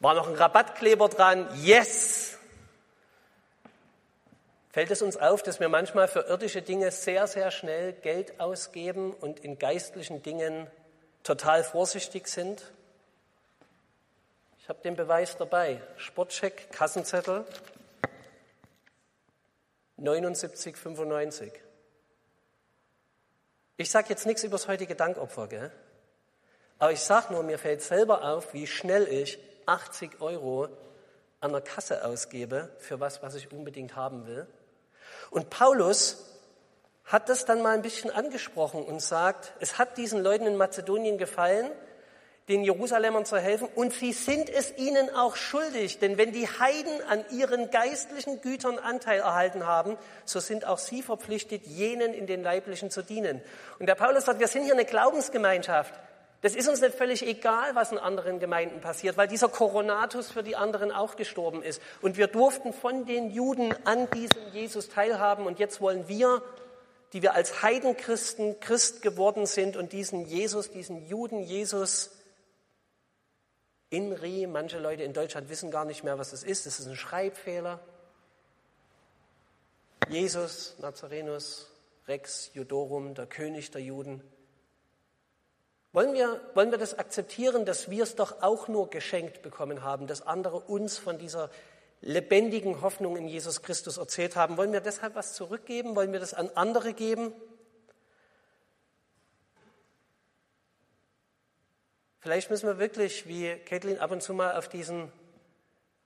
War 0.00 0.12
noch 0.12 0.28
ein 0.28 0.34
Rabattkleber 0.34 1.08
dran. 1.08 1.48
Yes! 1.62 2.31
Fällt 4.72 4.90
es 4.90 5.02
uns 5.02 5.18
auf, 5.18 5.42
dass 5.42 5.60
wir 5.60 5.68
manchmal 5.68 6.08
für 6.08 6.20
irdische 6.20 6.62
Dinge 6.62 6.90
sehr, 6.90 7.26
sehr 7.26 7.50
schnell 7.50 7.92
Geld 7.92 8.40
ausgeben 8.40 9.12
und 9.12 9.40
in 9.40 9.58
geistlichen 9.58 10.22
Dingen 10.22 10.66
total 11.22 11.62
vorsichtig 11.62 12.26
sind? 12.26 12.72
Ich 14.58 14.70
habe 14.70 14.80
den 14.82 14.96
Beweis 14.96 15.36
dabei. 15.36 15.82
Sportcheck, 15.98 16.72
Kassenzettel, 16.72 17.44
79,95. 19.98 21.52
Ich 23.76 23.90
sage 23.90 24.08
jetzt 24.08 24.24
nichts 24.24 24.42
über 24.42 24.52
das 24.52 24.68
heutige 24.68 24.94
Dankopfer, 24.94 25.48
gell? 25.48 25.70
aber 26.78 26.92
ich 26.92 27.00
sage 27.00 27.34
nur, 27.34 27.42
mir 27.42 27.58
fällt 27.58 27.82
selber 27.82 28.24
auf, 28.24 28.54
wie 28.54 28.66
schnell 28.66 29.06
ich 29.06 29.38
80 29.66 30.20
Euro 30.22 30.68
an 31.40 31.52
der 31.52 31.60
Kasse 31.60 32.04
ausgebe 32.04 32.70
für 32.78 33.00
was, 33.00 33.22
was 33.22 33.34
ich 33.34 33.52
unbedingt 33.52 33.96
haben 33.96 34.26
will. 34.26 34.46
Und 35.32 35.48
Paulus 35.48 36.18
hat 37.06 37.30
das 37.30 37.46
dann 37.46 37.62
mal 37.62 37.74
ein 37.74 37.82
bisschen 37.82 38.10
angesprochen 38.10 38.84
und 38.84 39.00
sagt, 39.00 39.54
es 39.60 39.78
hat 39.78 39.96
diesen 39.96 40.22
Leuten 40.22 40.46
in 40.46 40.56
Mazedonien 40.56 41.16
gefallen, 41.16 41.70
den 42.48 42.64
Jerusalemern 42.64 43.24
zu 43.24 43.38
helfen, 43.38 43.68
und 43.74 43.94
sie 43.94 44.12
sind 44.12 44.50
es 44.50 44.76
ihnen 44.76 45.08
auch 45.14 45.36
schuldig, 45.36 46.00
denn 46.00 46.18
wenn 46.18 46.32
die 46.32 46.46
Heiden 46.46 47.02
an 47.08 47.24
ihren 47.30 47.70
geistlichen 47.70 48.42
Gütern 48.42 48.78
Anteil 48.78 49.20
erhalten 49.20 49.66
haben, 49.66 49.96
so 50.26 50.38
sind 50.38 50.66
auch 50.66 50.78
sie 50.78 51.02
verpflichtet, 51.02 51.66
jenen 51.66 52.12
in 52.12 52.26
den 52.26 52.42
Leiblichen 52.42 52.90
zu 52.90 53.02
dienen. 53.02 53.40
Und 53.78 53.86
der 53.86 53.94
Paulus 53.94 54.26
sagt, 54.26 54.38
wir 54.38 54.48
sind 54.48 54.64
hier 54.64 54.74
eine 54.74 54.84
Glaubensgemeinschaft. 54.84 55.94
Das 56.42 56.56
ist 56.56 56.68
uns 56.68 56.80
nicht 56.80 56.96
völlig 56.96 57.24
egal, 57.24 57.76
was 57.76 57.92
in 57.92 57.98
anderen 57.98 58.40
Gemeinden 58.40 58.80
passiert, 58.80 59.16
weil 59.16 59.28
dieser 59.28 59.48
Coronatus 59.48 60.30
für 60.30 60.42
die 60.42 60.56
anderen 60.56 60.90
auch 60.90 61.14
gestorben 61.14 61.62
ist. 61.62 61.80
Und 62.00 62.16
wir 62.16 62.26
durften 62.26 62.72
von 62.72 63.06
den 63.06 63.30
Juden 63.30 63.72
an 63.86 64.10
diesem 64.10 64.48
Jesus 64.52 64.88
teilhaben. 64.88 65.46
Und 65.46 65.60
jetzt 65.60 65.80
wollen 65.80 66.08
wir, 66.08 66.42
die 67.12 67.22
wir 67.22 67.34
als 67.34 67.62
Heidenchristen 67.62 68.58
Christ 68.58 69.02
geworden 69.02 69.46
sind 69.46 69.76
und 69.76 69.92
diesen 69.92 70.26
Jesus, 70.26 70.72
diesen 70.72 71.06
Juden 71.06 71.40
Jesus 71.40 72.10
Inri, 73.90 74.48
manche 74.48 74.78
Leute 74.78 75.04
in 75.04 75.12
Deutschland 75.12 75.48
wissen 75.48 75.70
gar 75.70 75.84
nicht 75.84 76.02
mehr, 76.02 76.18
was 76.18 76.32
es 76.32 76.42
ist. 76.42 76.66
Es 76.66 76.80
ist 76.80 76.86
ein 76.86 76.96
Schreibfehler. 76.96 77.78
Jesus, 80.08 80.74
Nazarenus, 80.80 81.70
Rex 82.08 82.50
Judorum, 82.54 83.14
der 83.14 83.26
König 83.26 83.70
der 83.70 83.82
Juden. 83.82 84.22
Wollen 85.92 86.14
wir, 86.14 86.40
wollen 86.54 86.70
wir 86.70 86.78
das 86.78 86.98
akzeptieren, 86.98 87.66
dass 87.66 87.90
wir 87.90 88.02
es 88.02 88.16
doch 88.16 88.40
auch 88.40 88.66
nur 88.66 88.88
geschenkt 88.88 89.42
bekommen 89.42 89.82
haben, 89.82 90.06
dass 90.06 90.26
andere 90.26 90.58
uns 90.58 90.96
von 90.96 91.18
dieser 91.18 91.50
lebendigen 92.00 92.80
Hoffnung 92.80 93.16
in 93.16 93.28
Jesus 93.28 93.62
Christus 93.62 93.98
erzählt 93.98 94.34
haben? 94.34 94.56
Wollen 94.56 94.72
wir 94.72 94.80
deshalb 94.80 95.14
was 95.14 95.34
zurückgeben? 95.34 95.94
Wollen 95.94 96.12
wir 96.12 96.20
das 96.20 96.32
an 96.32 96.50
andere 96.54 96.94
geben? 96.94 97.34
Vielleicht 102.20 102.50
müssen 102.50 102.68
wir 102.68 102.78
wirklich, 102.78 103.26
wie 103.26 103.54
Caitlin, 103.56 103.98
ab 103.98 104.12
und 104.12 104.22
zu 104.22 104.32
mal 104.32 104.56
auf 104.56 104.68
diesen 104.68 105.12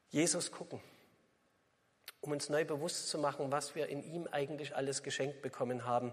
Jesus 0.08 0.50
gucken, 0.50 0.80
um 2.22 2.32
uns 2.32 2.48
neu 2.48 2.64
bewusst 2.64 3.08
zu 3.08 3.18
machen, 3.18 3.52
was 3.52 3.74
wir 3.76 3.88
in 3.88 4.02
ihm 4.02 4.26
eigentlich 4.32 4.74
alles 4.74 5.02
geschenkt 5.02 5.42
bekommen 5.42 5.84
haben. 5.84 6.12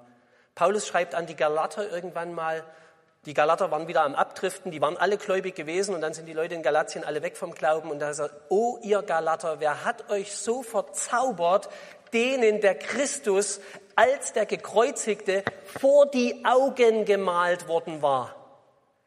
Paulus 0.56 0.86
schreibt 0.86 1.16
an 1.16 1.26
die 1.26 1.36
Galater 1.36 1.90
irgendwann 1.90 2.34
mal, 2.34 2.64
die 3.26 3.34
Galater 3.34 3.72
waren 3.72 3.88
wieder 3.88 4.04
am 4.04 4.16
Abdriften, 4.16 4.72
die 4.72 4.82
waren 4.82 4.98
alle 4.98 5.18
gläubig 5.18 5.56
gewesen 5.56 5.96
und 5.96 6.02
dann 6.02 6.14
sind 6.14 6.26
die 6.26 6.34
Leute 6.34 6.56
in 6.56 6.62
Galatien 6.62 7.06
alle 7.06 7.22
weg 7.22 7.38
vom 7.38 7.54
Glauben 7.54 7.90
und 7.90 8.00
da 8.00 8.14
sagt, 8.14 8.36
oh 8.50 8.78
ihr 8.82 9.02
Galater, 9.02 9.60
wer 9.60 9.86
hat 9.86 10.10
euch 10.10 10.36
so 10.36 10.62
verzaubert, 10.62 11.70
denen 12.12 12.60
der 12.60 12.76
Christus 12.76 13.62
als 13.96 14.34
der 14.34 14.46
Gekreuzigte 14.46 15.44
vor 15.80 16.06
die 16.08 16.44
Augen 16.44 17.06
gemalt 17.06 17.68
worden 17.70 18.02
war? 18.02 18.36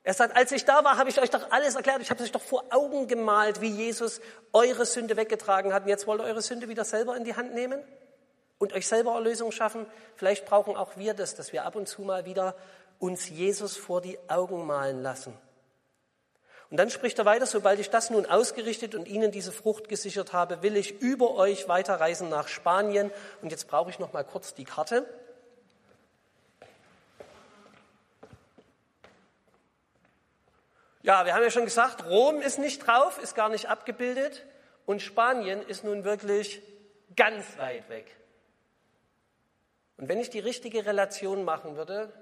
Er 0.02 0.14
sagt, 0.14 0.36
als 0.36 0.52
ich 0.52 0.64
da 0.64 0.84
war, 0.84 0.98
habe 0.98 1.10
ich 1.10 1.20
euch 1.20 1.30
doch 1.30 1.50
alles 1.50 1.74
erklärt. 1.74 2.00
Ich 2.00 2.10
habe 2.10 2.22
euch 2.22 2.30
doch 2.30 2.40
vor 2.40 2.62
Augen 2.70 3.08
gemalt, 3.08 3.60
wie 3.60 3.70
Jesus 3.70 4.20
eure 4.52 4.86
Sünde 4.86 5.16
weggetragen 5.16 5.74
hat. 5.74 5.82
Und 5.82 5.88
jetzt 5.88 6.06
wollt 6.06 6.20
ihr 6.20 6.26
eure 6.26 6.42
Sünde 6.42 6.68
wieder 6.68 6.84
selber 6.84 7.16
in 7.16 7.24
die 7.24 7.34
Hand 7.34 7.54
nehmen 7.54 7.82
und 8.58 8.72
euch 8.72 8.86
selber 8.86 9.14
Erlösung 9.14 9.50
schaffen. 9.50 9.84
Vielleicht 10.14 10.46
brauchen 10.46 10.76
auch 10.76 10.96
wir 10.96 11.14
das, 11.14 11.34
dass 11.34 11.52
wir 11.52 11.64
ab 11.64 11.74
und 11.74 11.88
zu 11.88 12.02
mal 12.02 12.24
wieder 12.24 12.54
uns 12.98 13.28
Jesus 13.28 13.76
vor 13.76 14.00
die 14.00 14.18
Augen 14.28 14.66
malen 14.66 15.02
lassen. 15.02 15.36
Und 16.68 16.78
dann 16.78 16.90
spricht 16.90 17.18
er 17.18 17.24
weiter, 17.24 17.46
sobald 17.46 17.78
ich 17.78 17.90
das 17.90 18.10
nun 18.10 18.26
ausgerichtet 18.26 18.94
und 18.94 19.06
Ihnen 19.06 19.30
diese 19.30 19.52
Frucht 19.52 19.88
gesichert 19.88 20.32
habe, 20.32 20.62
will 20.62 20.76
ich 20.76 21.00
über 21.00 21.34
euch 21.34 21.68
weiterreisen 21.68 22.28
nach 22.28 22.48
Spanien. 22.48 23.12
Und 23.40 23.50
jetzt 23.50 23.68
brauche 23.68 23.90
ich 23.90 24.00
noch 24.00 24.12
mal 24.12 24.24
kurz 24.24 24.52
die 24.54 24.64
Karte. 24.64 25.06
Ja, 31.02 31.24
wir 31.24 31.34
haben 31.34 31.42
ja 31.44 31.50
schon 31.50 31.64
gesagt, 31.64 32.04
Rom 32.04 32.40
ist 32.40 32.58
nicht 32.58 32.84
drauf, 32.84 33.18
ist 33.22 33.36
gar 33.36 33.48
nicht 33.48 33.68
abgebildet 33.68 34.44
und 34.86 35.00
Spanien 35.00 35.62
ist 35.62 35.84
nun 35.84 36.02
wirklich 36.02 36.62
ganz 37.14 37.44
weit 37.58 37.88
weg. 37.88 38.16
Und 39.98 40.08
wenn 40.08 40.18
ich 40.18 40.30
die 40.30 40.40
richtige 40.40 40.84
Relation 40.84 41.44
machen 41.44 41.76
würde, 41.76 42.12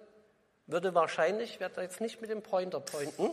würde 0.66 0.94
wahrscheinlich, 0.94 1.54
ich 1.54 1.60
werde 1.60 1.82
jetzt 1.82 2.00
nicht 2.00 2.20
mit 2.20 2.30
dem 2.30 2.42
Pointer 2.42 2.80
pointen, 2.80 3.30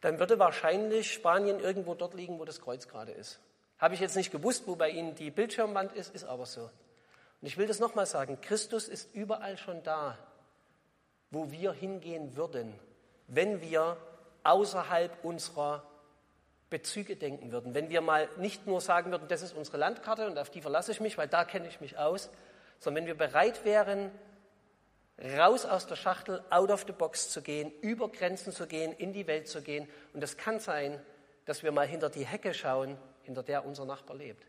dann 0.00 0.18
würde 0.18 0.38
wahrscheinlich 0.38 1.12
Spanien 1.12 1.60
irgendwo 1.60 1.94
dort 1.94 2.14
liegen, 2.14 2.38
wo 2.38 2.44
das 2.44 2.60
Kreuz 2.60 2.88
gerade 2.88 3.12
ist. 3.12 3.40
Habe 3.78 3.94
ich 3.94 4.00
jetzt 4.00 4.16
nicht 4.16 4.30
gewusst, 4.30 4.64
wo 4.66 4.76
bei 4.76 4.90
Ihnen 4.90 5.14
die 5.14 5.30
Bildschirmwand 5.30 5.92
ist, 5.92 6.14
ist 6.14 6.24
aber 6.24 6.46
so. 6.46 6.62
Und 7.40 7.48
ich 7.48 7.58
will 7.58 7.66
das 7.66 7.78
nochmal 7.78 8.06
sagen, 8.06 8.40
Christus 8.40 8.88
ist 8.88 9.14
überall 9.14 9.58
schon 9.58 9.82
da, 9.82 10.16
wo 11.30 11.50
wir 11.50 11.72
hingehen 11.72 12.36
würden, 12.36 12.72
wenn 13.26 13.60
wir 13.60 13.96
außerhalb 14.44 15.24
unserer 15.24 15.82
Bezüge 16.70 17.16
denken 17.16 17.52
würden. 17.52 17.74
Wenn 17.74 17.90
wir 17.90 18.00
mal 18.00 18.28
nicht 18.38 18.66
nur 18.66 18.80
sagen 18.80 19.10
würden, 19.10 19.28
das 19.28 19.42
ist 19.42 19.54
unsere 19.54 19.76
Landkarte 19.76 20.26
und 20.26 20.38
auf 20.38 20.50
die 20.50 20.60
verlasse 20.60 20.92
ich 20.92 21.00
mich, 21.00 21.18
weil 21.18 21.28
da 21.28 21.44
kenne 21.44 21.68
ich 21.68 21.80
mich 21.80 21.98
aus, 21.98 22.30
sondern 22.78 23.02
wenn 23.02 23.08
wir 23.08 23.16
bereit 23.16 23.64
wären, 23.64 24.10
raus 25.36 25.64
aus 25.64 25.86
der 25.86 25.96
Schachtel, 25.96 26.44
out 26.50 26.70
of 26.70 26.84
the 26.86 26.92
box 26.92 27.30
zu 27.30 27.42
gehen, 27.42 27.72
über 27.80 28.08
Grenzen 28.08 28.52
zu 28.52 28.66
gehen, 28.66 28.92
in 28.92 29.12
die 29.12 29.26
Welt 29.26 29.48
zu 29.48 29.62
gehen. 29.62 29.88
Und 30.12 30.22
es 30.22 30.36
kann 30.36 30.60
sein, 30.60 31.00
dass 31.46 31.62
wir 31.62 31.72
mal 31.72 31.86
hinter 31.86 32.10
die 32.10 32.26
Hecke 32.26 32.52
schauen, 32.52 32.98
hinter 33.22 33.42
der 33.42 33.64
unser 33.64 33.84
Nachbar 33.84 34.16
lebt. 34.16 34.46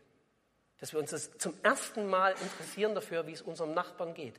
Dass 0.80 0.92
wir 0.92 1.00
uns 1.00 1.10
das 1.10 1.36
zum 1.38 1.54
ersten 1.62 2.06
Mal 2.06 2.34
interessieren 2.42 2.94
dafür, 2.94 3.26
wie 3.26 3.32
es 3.32 3.42
unserem 3.42 3.72
Nachbarn 3.72 4.14
geht. 4.14 4.38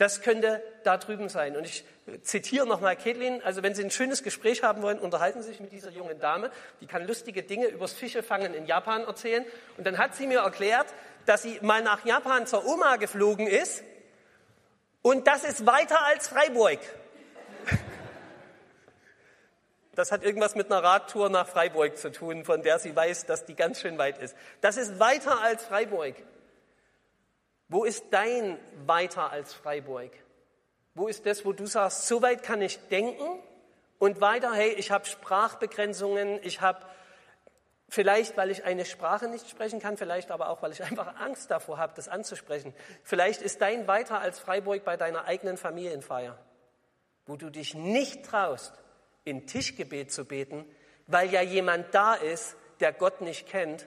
Das 0.00 0.22
könnte 0.22 0.62
da 0.82 0.96
drüben 0.96 1.28
sein. 1.28 1.58
Und 1.58 1.66
ich 1.66 1.84
zitiere 2.22 2.66
nochmal 2.66 2.96
Caitlin. 2.96 3.42
Also 3.42 3.62
wenn 3.62 3.74
Sie 3.74 3.84
ein 3.84 3.90
schönes 3.90 4.22
Gespräch 4.22 4.62
haben 4.62 4.80
wollen, 4.80 4.98
unterhalten 4.98 5.42
Sie 5.42 5.48
sich 5.48 5.60
mit 5.60 5.72
dieser 5.72 5.90
jungen 5.90 6.18
Dame. 6.18 6.50
Die 6.80 6.86
kann 6.86 7.06
lustige 7.06 7.42
Dinge 7.42 7.66
übers 7.66 7.92
Fischefangen 7.92 8.54
in 8.54 8.64
Japan 8.64 9.02
erzählen. 9.04 9.44
Und 9.76 9.86
dann 9.86 9.98
hat 9.98 10.14
sie 10.14 10.26
mir 10.26 10.38
erklärt, 10.38 10.86
dass 11.30 11.42
sie 11.42 11.60
mal 11.62 11.80
nach 11.80 12.04
Japan 12.04 12.44
zur 12.48 12.66
Oma 12.66 12.96
geflogen 12.96 13.46
ist. 13.46 13.84
Und 15.00 15.28
das 15.28 15.44
ist 15.44 15.64
weiter 15.64 16.04
als 16.04 16.26
Freiburg. 16.26 16.80
Das 19.94 20.12
hat 20.12 20.22
irgendwas 20.22 20.54
mit 20.54 20.72
einer 20.72 20.82
Radtour 20.82 21.28
nach 21.28 21.46
Freiburg 21.46 21.98
zu 21.98 22.10
tun, 22.10 22.44
von 22.44 22.62
der 22.62 22.78
sie 22.78 22.96
weiß, 22.96 23.26
dass 23.26 23.44
die 23.44 23.54
ganz 23.54 23.80
schön 23.80 23.98
weit 23.98 24.18
ist. 24.18 24.34
Das 24.60 24.76
ist 24.76 24.98
weiter 24.98 25.42
als 25.42 25.64
Freiburg. 25.64 26.14
Wo 27.68 27.84
ist 27.84 28.04
dein 28.10 28.58
weiter 28.86 29.30
als 29.30 29.52
Freiburg? 29.52 30.10
Wo 30.94 31.06
ist 31.06 31.26
das, 31.26 31.44
wo 31.44 31.52
du 31.52 31.66
sagst, 31.66 32.06
so 32.06 32.22
weit 32.22 32.42
kann 32.42 32.62
ich 32.62 32.78
denken 32.88 33.40
und 33.98 34.20
weiter, 34.20 34.54
hey, 34.54 34.72
ich 34.72 34.90
habe 34.90 35.04
Sprachbegrenzungen, 35.04 36.40
ich 36.44 36.60
habe 36.60 36.86
vielleicht, 37.90 38.36
weil 38.36 38.50
ich 38.50 38.64
eine 38.64 38.84
Sprache 38.86 39.28
nicht 39.28 39.50
sprechen 39.50 39.80
kann, 39.80 39.98
vielleicht 39.98 40.30
aber 40.30 40.48
auch, 40.48 40.62
weil 40.62 40.72
ich 40.72 40.82
einfach 40.82 41.20
Angst 41.20 41.50
davor 41.50 41.76
habe, 41.76 41.92
das 41.94 42.08
anzusprechen. 42.08 42.72
Vielleicht 43.02 43.42
ist 43.42 43.60
dein 43.60 43.86
weiter 43.86 44.20
als 44.20 44.38
Freiburg 44.38 44.84
bei 44.84 44.96
deiner 44.96 45.24
eigenen 45.24 45.58
Familienfeier, 45.58 46.38
wo 47.26 47.36
du 47.36 47.50
dich 47.50 47.74
nicht 47.74 48.24
traust, 48.24 48.72
in 49.24 49.46
Tischgebet 49.46 50.10
zu 50.10 50.24
beten, 50.24 50.64
weil 51.06 51.30
ja 51.30 51.42
jemand 51.42 51.94
da 51.94 52.14
ist, 52.14 52.56
der 52.78 52.92
Gott 52.92 53.20
nicht 53.20 53.46
kennt. 53.46 53.86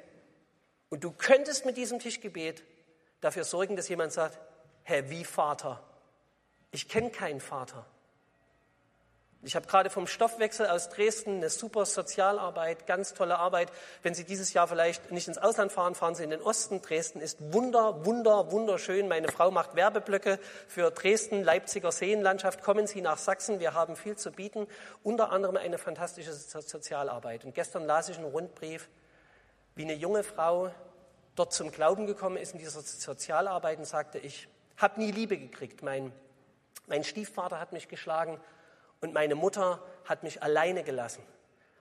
Und 0.89 1.03
du 1.03 1.11
könntest 1.11 1.65
mit 1.65 1.77
diesem 1.77 1.97
Tischgebet 1.97 2.63
dafür 3.21 3.43
sorgen, 3.43 3.75
dass 3.75 3.89
jemand 3.89 4.11
sagt, 4.11 4.37
Herr, 4.83 5.09
wie 5.09 5.23
Vater? 5.23 5.81
Ich 6.71 6.89
kenne 6.89 7.09
keinen 7.09 7.39
Vater. 7.39 7.85
Ich 9.45 9.57
habe 9.57 9.67
gerade 9.67 9.89
vom 9.89 10.07
Stoffwechsel 10.07 10.67
aus 10.67 10.87
Dresden 10.87 11.35
eine 11.37 11.49
super 11.49 11.85
Sozialarbeit, 11.85 12.87
ganz 12.87 13.13
tolle 13.13 13.39
Arbeit. 13.39 13.69
Wenn 14.01 14.13
Sie 14.13 14.23
dieses 14.23 14.53
Jahr 14.53 14.69
vielleicht 14.69 15.11
nicht 15.11 15.27
ins 15.27 15.37
Ausland 15.37 15.69
fahren, 15.69 15.95
fahren 15.95 16.15
Sie 16.15 16.23
in 16.23 16.29
den 16.29 16.41
Osten. 16.41 16.81
Dresden 16.81 17.19
ist 17.19 17.51
wunder, 17.51 18.05
wunder, 18.05 18.53
wunderschön. 18.53 19.09
Meine 19.09 19.27
Frau 19.27 19.51
macht 19.51 19.75
Werbeblöcke 19.75 20.39
für 20.69 20.91
Dresden, 20.91 21.43
Leipziger 21.43 21.91
Seenlandschaft. 21.91 22.63
Kommen 22.63 22.87
Sie 22.87 23.01
nach 23.01 23.17
Sachsen, 23.17 23.59
wir 23.59 23.73
haben 23.73 23.97
viel 23.97 24.15
zu 24.15 24.31
bieten. 24.31 24.65
Unter 25.03 25.33
anderem 25.33 25.57
eine 25.57 25.77
fantastische 25.77 26.31
Sozialarbeit. 26.31 27.43
Und 27.43 27.53
gestern 27.53 27.85
las 27.85 28.07
ich 28.07 28.15
einen 28.15 28.31
Rundbrief, 28.31 28.87
wie 29.75 29.83
eine 29.83 29.95
junge 29.95 30.23
Frau 30.23 30.71
dort 31.35 31.51
zum 31.51 31.69
Glauben 31.69 32.07
gekommen 32.07 32.37
ist 32.37 32.53
in 32.53 32.59
dieser 32.59 32.79
Sozialarbeit 32.79 33.77
und 33.77 33.85
sagte, 33.85 34.19
ich 34.19 34.47
habe 34.77 35.01
nie 35.01 35.11
Liebe 35.11 35.37
gekriegt. 35.37 35.83
Mein, 35.83 36.13
mein 36.87 37.03
Stiefvater 37.03 37.59
hat 37.59 37.73
mich 37.73 37.89
geschlagen 37.89 38.39
und 39.03 39.13
meine 39.13 39.35
Mutter 39.35 39.83
hat 40.05 40.23
mich 40.23 40.41
alleine 40.41 40.81
gelassen, 40.81 41.23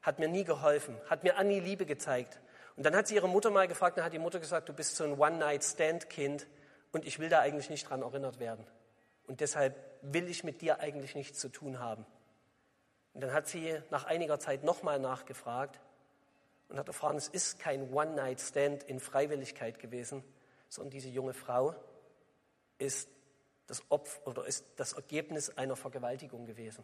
hat 0.02 0.18
mir 0.18 0.26
nie 0.26 0.42
geholfen, 0.42 1.00
hat 1.08 1.22
mir 1.22 1.40
nie 1.44 1.60
Liebe 1.60 1.86
gezeigt. 1.86 2.40
Und 2.76 2.84
dann 2.84 2.96
hat 2.96 3.06
sie 3.06 3.14
ihre 3.14 3.28
Mutter 3.28 3.50
mal 3.50 3.68
gefragt, 3.68 3.96
dann 3.96 4.04
hat 4.04 4.12
die 4.12 4.18
Mutter 4.18 4.40
gesagt, 4.40 4.68
du 4.68 4.72
bist 4.72 4.96
so 4.96 5.04
ein 5.04 5.16
One-Night-Stand-Kind 5.16 6.48
und 6.90 7.06
ich 7.06 7.20
will 7.20 7.28
da 7.28 7.38
eigentlich 7.38 7.70
nicht 7.70 7.88
dran 7.88 8.02
erinnert 8.02 8.40
werden. 8.40 8.66
Und 9.28 9.40
deshalb 9.40 9.76
will 10.02 10.28
ich 10.28 10.42
mit 10.42 10.62
dir 10.62 10.80
eigentlich 10.80 11.14
nichts 11.14 11.38
zu 11.38 11.48
tun 11.48 11.78
haben. 11.78 12.04
Und 13.14 13.20
dann 13.20 13.32
hat 13.32 13.46
sie 13.46 13.80
nach 13.90 14.04
einiger 14.04 14.40
Zeit 14.40 14.64
nochmal 14.64 14.98
nachgefragt 14.98 15.80
und 16.70 16.76
hat 16.76 16.88
erfahren, 16.88 17.16
es 17.16 17.28
ist 17.28 17.60
kein 17.60 17.92
One-Night-Stand 17.92 18.82
in 18.82 18.98
Freiwilligkeit 18.98 19.78
gewesen, 19.78 20.24
sondern 20.68 20.90
diese 20.90 21.08
junge 21.08 21.34
Frau 21.34 21.76
ist 22.78 23.08
das 23.68 23.80
Opfer 23.90 24.26
oder 24.26 24.44
ist 24.44 24.64
das 24.74 24.94
Ergebnis 24.94 25.56
einer 25.56 25.76
Vergewaltigung 25.76 26.46
gewesen. 26.46 26.82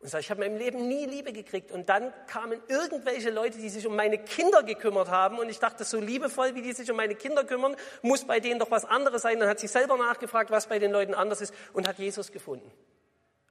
Und 0.00 0.10
sag, 0.10 0.20
ich 0.20 0.30
habe 0.30 0.44
in 0.44 0.52
meinem 0.52 0.60
Leben 0.60 0.88
nie 0.88 1.06
Liebe 1.06 1.32
gekriegt. 1.32 1.72
Und 1.72 1.88
dann 1.88 2.12
kamen 2.26 2.60
irgendwelche 2.68 3.30
Leute, 3.30 3.58
die 3.58 3.70
sich 3.70 3.86
um 3.86 3.96
meine 3.96 4.18
Kinder 4.18 4.62
gekümmert 4.62 5.08
haben. 5.08 5.38
Und 5.38 5.48
ich 5.48 5.58
dachte, 5.58 5.84
so 5.84 5.98
liebevoll, 5.98 6.54
wie 6.54 6.62
die 6.62 6.72
sich 6.72 6.90
um 6.90 6.96
meine 6.96 7.14
Kinder 7.14 7.44
kümmern, 7.44 7.76
muss 8.02 8.24
bei 8.24 8.38
denen 8.40 8.60
doch 8.60 8.70
was 8.70 8.84
anderes 8.84 9.22
sein. 9.22 9.40
Dann 9.40 9.48
hat 9.48 9.58
sie 9.58 9.68
selber 9.68 9.96
nachgefragt, 9.96 10.50
was 10.50 10.66
bei 10.66 10.78
den 10.78 10.92
Leuten 10.92 11.14
anders 11.14 11.40
ist 11.40 11.54
und 11.72 11.88
hat 11.88 11.98
Jesus 11.98 12.30
gefunden. 12.30 12.70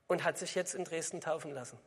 Und 0.07 0.23
hat 0.23 0.37
sich 0.37 0.53
jetzt 0.53 0.75
in 0.75 0.83
Dresden 0.83 1.19
taufen 1.19 1.51
lassen. 1.51 1.79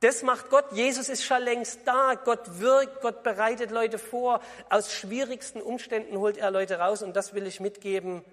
Das 0.00 0.22
macht 0.22 0.50
Gott. 0.50 0.64
Jesus 0.72 1.08
ist 1.08 1.24
schon 1.24 1.42
längst 1.42 1.80
da. 1.86 2.16
Gott 2.16 2.60
wirkt, 2.60 3.00
Gott 3.00 3.22
bereitet 3.22 3.70
Leute 3.70 3.98
vor. 3.98 4.40
Aus 4.68 4.92
schwierigsten 4.92 5.62
Umständen 5.62 6.18
holt 6.18 6.36
er 6.36 6.50
Leute 6.50 6.80
raus. 6.80 7.02
Und 7.02 7.14
das 7.14 7.34
will 7.34 7.46
ich 7.46 7.60
mitgeben. 7.60 8.24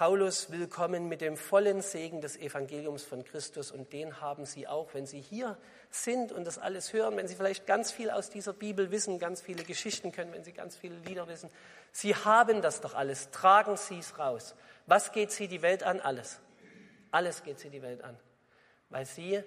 Paulus 0.00 0.50
will 0.50 0.66
kommen 0.66 1.10
mit 1.10 1.20
dem 1.20 1.36
vollen 1.36 1.82
Segen 1.82 2.22
des 2.22 2.38
Evangeliums 2.38 3.02
von 3.02 3.22
Christus 3.22 3.70
und 3.70 3.92
den 3.92 4.22
haben 4.22 4.46
Sie 4.46 4.66
auch, 4.66 4.94
wenn 4.94 5.04
Sie 5.04 5.20
hier 5.20 5.58
sind 5.90 6.32
und 6.32 6.46
das 6.46 6.56
alles 6.56 6.94
hören, 6.94 7.18
wenn 7.18 7.28
Sie 7.28 7.34
vielleicht 7.34 7.66
ganz 7.66 7.92
viel 7.92 8.08
aus 8.08 8.30
dieser 8.30 8.54
Bibel 8.54 8.90
wissen, 8.90 9.18
ganz 9.18 9.42
viele 9.42 9.62
Geschichten 9.62 10.10
können, 10.10 10.32
wenn 10.32 10.42
Sie 10.42 10.54
ganz 10.54 10.74
viele 10.74 10.96
Lieder 11.00 11.28
wissen. 11.28 11.50
Sie 11.92 12.14
haben 12.14 12.62
das 12.62 12.80
doch 12.80 12.94
alles, 12.94 13.30
tragen 13.30 13.76
Sie 13.76 13.98
es 13.98 14.18
raus. 14.18 14.54
Was 14.86 15.12
geht 15.12 15.32
Sie 15.32 15.48
die 15.48 15.60
Welt 15.60 15.82
an? 15.82 16.00
Alles. 16.00 16.40
Alles 17.10 17.42
geht 17.42 17.58
Sie 17.58 17.68
die 17.68 17.82
Welt 17.82 18.02
an, 18.02 18.16
weil 18.88 19.04
Sie 19.04 19.44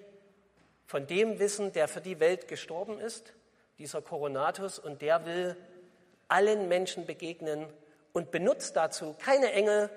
von 0.86 1.08
dem 1.08 1.40
wissen, 1.40 1.72
der 1.72 1.88
für 1.88 2.00
die 2.00 2.20
Welt 2.20 2.46
gestorben 2.46 3.00
ist, 3.00 3.32
dieser 3.78 4.02
Coronatus, 4.02 4.78
und 4.78 5.02
der 5.02 5.26
will 5.26 5.56
allen 6.28 6.68
Menschen 6.68 7.06
begegnen 7.06 7.66
und 8.12 8.30
benutzt 8.30 8.76
dazu 8.76 9.16
keine 9.18 9.50
Engel, 9.50 9.90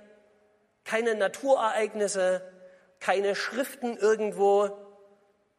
keine 0.88 1.16
Naturereignisse, 1.16 2.42
keine 3.02 3.36
Schriften 3.36 3.98
irgendwo. 3.98 4.72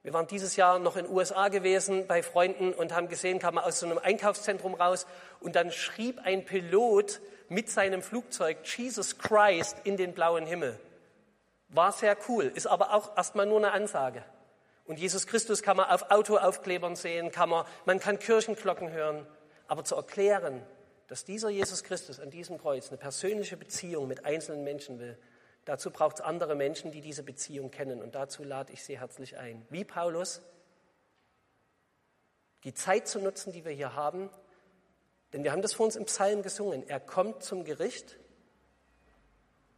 Wir 0.03 0.15
waren 0.15 0.27
dieses 0.27 0.57
Jahr 0.57 0.79
noch 0.79 0.97
in 0.97 1.05
den 1.05 1.15
USA 1.15 1.49
gewesen 1.49 2.07
bei 2.07 2.23
Freunden 2.23 2.73
und 2.73 2.95
haben 2.95 3.09
gesehen, 3.09 3.39
kam 3.39 3.57
man 3.57 3.65
aus 3.65 3.81
so 3.81 3.87
einem 3.87 3.99
Einkaufszentrum 3.99 4.75
raus 4.75 5.07
und 5.41 5.55
dann 5.55 5.71
schrieb 5.71 6.19
ein 6.25 6.47
Pilot 6.47 7.21
mit 7.51 7.69
seinem 7.69 8.01
Flugzeug 8.01 8.59
Jesus 8.65 9.19
Christ 9.19 9.77
in 9.85 9.99
den 9.99 10.15
blauen 10.15 10.47
Himmel. 10.47 10.81
War 11.69 11.93
sehr 11.93 12.17
cool, 12.29 12.51
ist 12.55 12.67
aber 12.67 12.95
auch 12.95 13.15
erstmal 13.15 13.45
nur 13.45 13.59
eine 13.59 13.73
Ansage. 13.73 14.25
Und 14.87 14.99
Jesus 14.99 15.27
Christus 15.27 15.63
kann 15.63 15.77
man 15.77 15.91
auf 15.91 16.11
Autoaufklebern 16.11 16.97
sehen, 16.97 17.31
kann 17.31 17.51
man, 17.51 17.67
man 17.85 18.01
kann 18.01 18.19
Kirchenglocken 18.19 18.91
hören. 18.91 19.27
Aber 19.67 19.85
zu 19.85 19.95
erklären, 19.95 20.63
dass 21.09 21.25
dieser 21.25 21.49
Jesus 21.49 21.83
Christus 21.83 22.21
an 22.21 22.31
diesem 22.31 22.59
Kreuz 22.59 22.89
eine 22.89 22.99
persönliche 22.99 23.57
Beziehung 23.57 24.07
mit 24.07 24.25
einzelnen 24.25 24.63
Menschen 24.63 24.99
will, 24.99 25.19
dazu 25.65 25.91
braucht 25.91 26.17
es 26.17 26.21
andere 26.21 26.55
Menschen, 26.55 26.93
die 26.93 27.01
diese 27.01 27.23
Beziehung 27.23 27.71
kennen. 27.71 28.01
Und 28.01 28.15
dazu 28.15 28.45
lade 28.45 28.73
ich 28.73 28.85
Sie 28.85 28.99
herzlich 29.01 29.39
ein. 29.39 29.67
Wie 29.71 29.85
Paulus, 29.85 30.43
die 32.65 32.75
Zeit 32.75 33.09
zu 33.09 33.21
nutzen, 33.21 33.53
die 33.53 33.65
wir 33.65 33.73
hier 33.73 33.95
haben, 33.95 34.31
denn 35.33 35.45
wir 35.45 35.53
haben 35.53 35.63
das 35.63 35.73
vor 35.73 35.87
uns 35.87 35.97
im 35.97 36.05
Psalm 36.05 36.43
gesungen. 36.43 36.87
Er 36.87 37.01
kommt 37.01 37.43
zum 37.43 37.65
Gericht. 37.65 38.19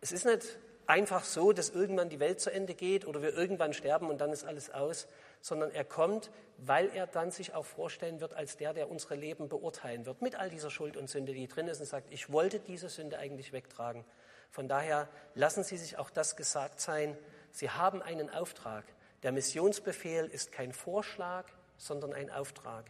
Es 0.00 0.12
ist 0.12 0.24
nicht 0.24 0.58
einfach 0.90 1.22
so, 1.24 1.52
dass 1.52 1.70
irgendwann 1.70 2.08
die 2.08 2.18
Welt 2.18 2.40
zu 2.40 2.50
Ende 2.50 2.74
geht 2.74 3.06
oder 3.06 3.22
wir 3.22 3.32
irgendwann 3.32 3.72
sterben 3.72 4.10
und 4.10 4.20
dann 4.20 4.32
ist 4.32 4.44
alles 4.44 4.70
aus, 4.70 5.06
sondern 5.40 5.70
er 5.70 5.84
kommt, 5.84 6.32
weil 6.58 6.90
er 6.92 7.06
dann 7.06 7.30
sich 7.30 7.54
auch 7.54 7.64
vorstellen 7.64 8.20
wird 8.20 8.34
als 8.34 8.56
der, 8.56 8.74
der 8.74 8.90
unsere 8.90 9.14
Leben 9.14 9.48
beurteilen 9.48 10.04
wird, 10.04 10.20
mit 10.20 10.34
all 10.34 10.50
dieser 10.50 10.68
Schuld 10.68 10.96
und 10.96 11.08
Sünde, 11.08 11.32
die 11.32 11.46
drin 11.46 11.68
ist 11.68 11.80
und 11.80 11.86
sagt, 11.86 12.12
ich 12.12 12.32
wollte 12.32 12.58
diese 12.58 12.88
Sünde 12.88 13.18
eigentlich 13.18 13.52
wegtragen. 13.52 14.04
Von 14.50 14.66
daher 14.66 15.08
lassen 15.36 15.62
Sie 15.62 15.76
sich 15.76 15.96
auch 15.96 16.10
das 16.10 16.34
gesagt 16.34 16.80
sein, 16.80 17.16
Sie 17.52 17.70
haben 17.70 18.02
einen 18.02 18.28
Auftrag. 18.28 18.84
Der 19.22 19.30
Missionsbefehl 19.30 20.26
ist 20.26 20.50
kein 20.50 20.72
Vorschlag, 20.72 21.46
sondern 21.76 22.12
ein 22.12 22.30
Auftrag. 22.30 22.86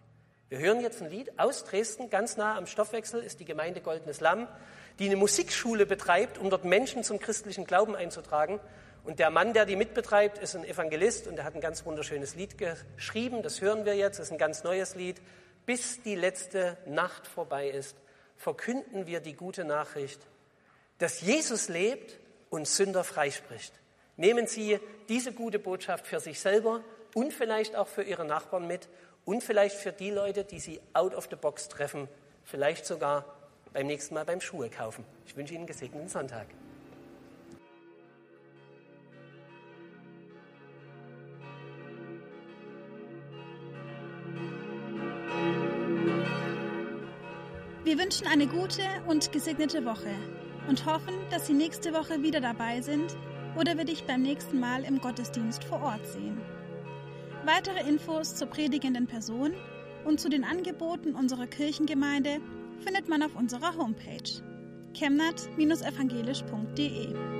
Wir 0.50 0.58
hören 0.58 0.80
jetzt 0.80 1.00
ein 1.00 1.08
Lied 1.08 1.38
aus 1.38 1.62
Dresden, 1.62 2.10
ganz 2.10 2.36
nah 2.36 2.56
am 2.56 2.66
Stoffwechsel 2.66 3.22
ist 3.22 3.38
die 3.38 3.44
Gemeinde 3.44 3.80
Goldenes 3.80 4.18
Lamm, 4.18 4.48
die 4.98 5.06
eine 5.06 5.14
Musikschule 5.14 5.86
betreibt, 5.86 6.38
um 6.38 6.50
dort 6.50 6.64
Menschen 6.64 7.04
zum 7.04 7.20
christlichen 7.20 7.66
Glauben 7.66 7.94
einzutragen. 7.94 8.58
Und 9.04 9.20
der 9.20 9.30
Mann, 9.30 9.52
der 9.52 9.64
die 9.64 9.76
mitbetreibt, 9.76 10.38
ist 10.38 10.56
ein 10.56 10.64
Evangelist 10.64 11.28
und 11.28 11.38
er 11.38 11.44
hat 11.44 11.54
ein 11.54 11.60
ganz 11.60 11.86
wunderschönes 11.86 12.34
Lied 12.34 12.58
geschrieben. 12.58 13.44
Das 13.44 13.60
hören 13.60 13.84
wir 13.84 13.94
jetzt, 13.94 14.18
das 14.18 14.26
ist 14.26 14.32
ein 14.32 14.38
ganz 14.38 14.64
neues 14.64 14.96
Lied. 14.96 15.22
Bis 15.66 16.02
die 16.02 16.16
letzte 16.16 16.76
Nacht 16.84 17.28
vorbei 17.28 17.70
ist, 17.70 17.96
verkünden 18.36 19.06
wir 19.06 19.20
die 19.20 19.34
gute 19.34 19.64
Nachricht, 19.64 20.20
dass 20.98 21.20
Jesus 21.20 21.68
lebt 21.68 22.18
und 22.48 22.66
Sünder 22.66 23.04
freispricht. 23.04 23.72
Nehmen 24.16 24.48
Sie 24.48 24.80
diese 25.08 25.32
gute 25.32 25.60
Botschaft 25.60 26.08
für 26.08 26.18
sich 26.18 26.40
selber 26.40 26.82
und 27.14 27.32
vielleicht 27.32 27.76
auch 27.76 27.86
für 27.86 28.02
Ihre 28.02 28.24
Nachbarn 28.24 28.66
mit 28.66 28.88
und 29.24 29.42
vielleicht 29.42 29.76
für 29.76 29.92
die 29.92 30.10
Leute, 30.10 30.44
die 30.44 30.60
Sie 30.60 30.80
out 30.92 31.14
of 31.14 31.28
the 31.30 31.36
box 31.36 31.68
treffen, 31.68 32.08
vielleicht 32.44 32.86
sogar 32.86 33.24
beim 33.72 33.86
nächsten 33.86 34.14
Mal 34.14 34.24
beim 34.24 34.40
Schuhe 34.40 34.70
kaufen. 34.70 35.04
Ich 35.26 35.36
wünsche 35.36 35.54
Ihnen 35.54 35.62
einen 35.62 35.66
gesegneten 35.66 36.08
Sonntag. 36.08 36.46
Wir 47.82 47.98
wünschen 47.98 48.26
eine 48.26 48.46
gute 48.46 48.82
und 49.08 49.32
gesegnete 49.32 49.84
Woche 49.84 50.14
und 50.68 50.86
hoffen, 50.86 51.14
dass 51.30 51.46
Sie 51.46 51.54
nächste 51.54 51.92
Woche 51.92 52.22
wieder 52.22 52.40
dabei 52.40 52.80
sind 52.82 53.16
oder 53.56 53.76
wir 53.76 53.84
dich 53.84 54.04
beim 54.04 54.22
nächsten 54.22 54.60
Mal 54.60 54.84
im 54.84 55.00
Gottesdienst 55.00 55.64
vor 55.64 55.82
Ort 55.82 56.06
sehen. 56.06 56.40
Weitere 57.44 57.88
Infos 57.88 58.34
zur 58.34 58.48
predigenden 58.48 59.06
Person 59.06 59.54
und 60.04 60.20
zu 60.20 60.28
den 60.28 60.44
Angeboten 60.44 61.14
unserer 61.14 61.46
Kirchengemeinde 61.46 62.40
findet 62.84 63.08
man 63.08 63.22
auf 63.22 63.34
unserer 63.34 63.74
Homepage 63.76 64.42
chemnat-evangelisch.de. 64.94 67.39